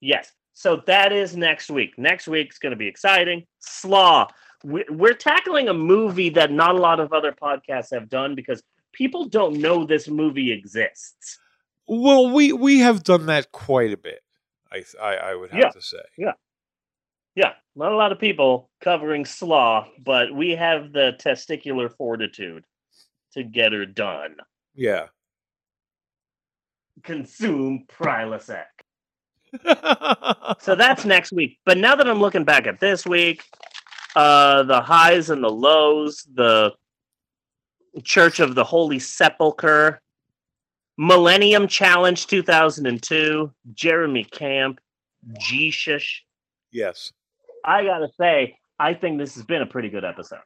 Yes. 0.01 0.31
So 0.59 0.81
that 0.87 1.13
is 1.13 1.37
next 1.37 1.69
week. 1.69 1.97
Next 1.97 2.27
week's 2.27 2.59
going 2.59 2.71
to 2.71 2.75
be 2.75 2.85
exciting. 2.85 3.45
Slaw. 3.59 4.27
We- 4.65 4.83
We're 4.89 5.13
tackling 5.13 5.69
a 5.69 5.73
movie 5.73 6.29
that 6.31 6.51
not 6.51 6.75
a 6.75 6.77
lot 6.77 6.99
of 6.99 7.13
other 7.13 7.31
podcasts 7.31 7.91
have 7.93 8.09
done 8.09 8.35
because 8.35 8.61
people 8.91 9.23
don't 9.23 9.59
know 9.61 9.85
this 9.85 10.09
movie 10.09 10.51
exists. 10.51 11.39
Well, 11.87 12.31
we 12.33 12.51
we 12.51 12.79
have 12.79 13.05
done 13.05 13.27
that 13.27 13.53
quite 13.53 13.93
a 13.93 13.97
bit. 13.97 14.19
I 14.69 14.83
I, 15.01 15.15
I 15.15 15.35
would 15.35 15.51
have 15.51 15.59
Yeah. 15.61 15.69
to 15.69 15.81
say. 15.81 16.01
Yeah. 16.17 16.33
Yeah, 17.35 17.53
not 17.77 17.93
a 17.93 17.95
lot 17.95 18.11
of 18.11 18.19
people 18.19 18.69
covering 18.81 19.23
Slaw, 19.23 19.87
but 20.03 20.33
we 20.35 20.51
have 20.57 20.91
the 20.91 21.13
testicular 21.23 21.89
fortitude 21.95 22.65
to 23.33 23.43
get 23.43 23.71
her 23.71 23.85
done. 23.85 24.35
Yeah. 24.75 25.05
Consume 27.03 27.85
Prilosec. 27.87 28.65
So 30.59 30.75
that's 30.75 31.05
next 31.05 31.31
week. 31.31 31.57
But 31.65 31.77
now 31.77 31.95
that 31.95 32.07
I'm 32.07 32.19
looking 32.19 32.43
back 32.43 32.67
at 32.67 32.79
this 32.79 33.05
week, 33.05 33.43
uh, 34.15 34.63
the 34.63 34.81
highs 34.81 35.29
and 35.29 35.43
the 35.43 35.49
lows, 35.49 36.27
the 36.33 36.73
Church 38.03 38.39
of 38.39 38.55
the 38.55 38.63
Holy 38.63 38.99
Sepulchre, 38.99 40.01
Millennium 40.97 41.67
Challenge 41.67 42.27
2002, 42.27 43.51
Jeremy 43.73 44.23
Camp, 44.25 44.79
Jesus. 45.39 46.21
yes. 46.71 47.11
I 47.65 47.83
gotta 47.83 48.09
say, 48.19 48.57
I 48.79 48.93
think 48.93 49.17
this 49.17 49.35
has 49.35 49.43
been 49.43 49.61
a 49.61 49.65
pretty 49.65 49.89
good 49.89 50.05
episode. 50.05 50.39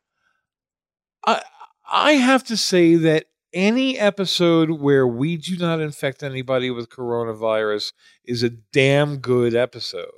I 1.26 2.14
have 2.14 2.44
to 2.46 2.58
say 2.58 2.96
that 2.96 3.26
any 3.54 3.98
episode 4.00 4.72
where 4.72 5.08
we 5.08 5.38
do 5.38 5.58
not 5.58 5.80
infect 5.80 6.24
anybody 6.24 6.70
with 6.72 6.90
coronavirus 6.90 7.94
is 8.26 8.44
a 8.44 8.50
damn 8.50 9.18
good 9.18 9.56
episode. 9.56 10.10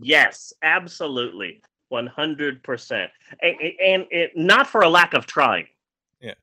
Yes, 0.00 0.52
absolutely, 0.62 1.62
one 1.88 2.06
hundred 2.06 2.62
percent, 2.62 3.10
and 3.42 3.54
and 3.82 4.06
it 4.10 4.32
not 4.36 4.66
for 4.66 4.80
a 4.82 4.88
lack 4.88 5.14
of 5.14 5.26
trying. 5.26 5.66
Yeah. 6.20 6.34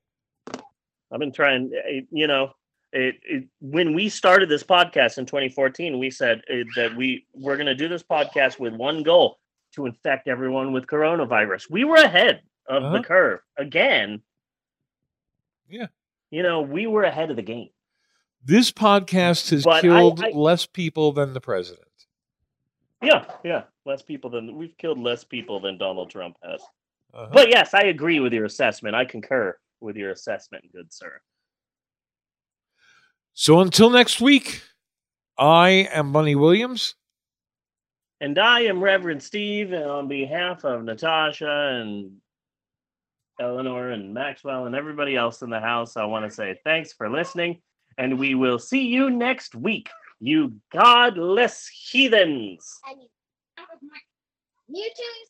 I've 1.12 1.20
been 1.20 1.32
trying. 1.32 1.72
eh, 1.88 2.02
You 2.12 2.28
know, 2.28 2.54
it, 2.93 3.16
it 3.24 3.45
when 3.60 3.93
we 3.93 4.10
started 4.10 4.47
this 4.49 4.64
podcast 4.64 5.18
in 5.18 5.26
2014, 5.26 5.97
we 5.99 6.10
said 6.12 6.41
eh, 6.49 6.64
that 6.76 6.95
we 6.95 7.26
we're 7.34 7.56
going 7.58 7.66
to 7.68 7.76
do 7.76 7.88
this 7.88 8.04
podcast 8.04 8.60
with 8.60 8.74
one 8.74 9.02
goal: 9.04 9.39
to 9.74 9.86
infect 9.88 10.28
everyone 10.28 10.72
with 10.72 10.86
coronavirus. 10.88 11.70
We 11.70 11.84
were 11.84 11.95
ahead 11.97 12.41
of 12.68 12.84
Uh-huh. 12.84 12.97
the 12.97 13.04
curve 13.04 13.39
again. 13.58 14.22
Yeah. 15.72 15.88
You 16.30 16.43
know, 16.43 16.61
we 16.61 16.88
were 16.88 17.03
ahead 17.03 17.30
of 17.30 17.36
the 17.36 17.41
game. 17.41 17.69
This 18.43 18.72
podcast 18.72 19.49
has 19.51 19.63
But 19.63 19.78
I- 19.78 19.82
killed 19.82 20.24
I- 20.24 20.30
less 20.30 20.65
people 20.65 21.11
than 21.11 21.34
the 21.34 21.41
president. 21.41 21.86
Yeah, 23.03 23.26
yeah, 23.43 23.63
less 23.86 24.01
people 24.03 24.30
than 24.30 24.55
we've 24.55 24.78
killed 24.78 24.99
less 24.99 25.24
people 25.24 25.59
than 25.59 25.78
Donald 25.80 26.11
Trump 26.11 26.38
has. 26.43 26.61
Uh-huh. 27.13 27.30
But 27.34 27.49
yes, 27.49 27.74
I 27.74 27.82
agree 27.86 28.19
with 28.19 28.32
your 28.32 28.45
assessment. 28.45 28.95
I 28.95 29.05
concur 29.05 29.57
with 29.80 29.95
your 29.95 30.11
assessment, 30.11 30.72
good 30.72 30.93
sir. 30.93 31.19
so 33.34 33.59
until 33.59 33.89
next 33.89 34.22
week, 34.22 34.61
I 35.38 35.89
am 35.91 36.11
Bunny 36.11 36.36
Williams. 36.36 36.95
And 38.19 38.38
I 38.38 38.61
am 38.61 38.84
Reverend 38.84 39.24
Steve, 39.24 39.74
and 39.74 39.86
on 39.86 40.07
behalf 40.07 40.63
of 40.63 40.84
Natasha 40.84 41.80
and 41.82 42.17
Eleanor 43.42 43.89
and 43.89 44.14
Maxwell 44.14 44.66
and 44.68 44.76
everybody 44.76 45.16
else 45.16 45.42
in 45.42 45.50
the 45.50 45.60
house, 45.60 45.98
I 45.98 46.06
want 46.06 46.26
to 46.26 46.32
say 46.32 46.60
thanks 46.64 46.94
for 46.94 47.10
listening, 47.10 47.60
and 47.98 48.20
we 48.20 48.36
will 48.36 48.60
see 48.60 48.88
you 48.88 49.10
next 49.10 49.56
week, 49.56 49.89
you 50.20 50.54
godless 50.72 51.68
heathens 51.68 52.80
and 52.88 53.00
my 53.82 53.98
Mewtwo's 54.70 55.30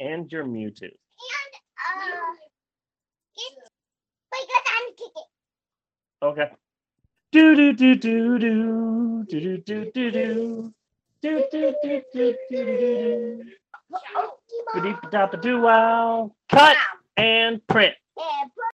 and 0.00 0.30
your 0.32 0.44
Mewtwo. 0.44 0.82
and 0.82 0.92
uh 2.02 2.34
it's 3.36 3.70
because 4.32 4.64
I'm 4.76 4.92
kicking. 4.96 5.28
Okay. 6.22 6.50
Do 7.30 7.54
do 7.54 7.72
do 7.72 7.94
do 7.94 8.38
do 8.38 9.24
do 9.28 9.58
do 9.58 9.58
do 9.58 9.90
do 9.92 10.10
do. 10.10 10.74
Do 11.22 11.44
do 11.52 11.74
do 11.82 12.02
do 12.02 12.02
do 12.12 12.34
do 12.50 12.64
do. 12.64 13.44
Oh, 14.16 14.34
Ba-dee-ba-da-ba-doo-wow. 14.74 16.32
Cut 16.50 16.76
Wow. 16.76 16.97
And 17.18 17.66
print. 17.66 17.94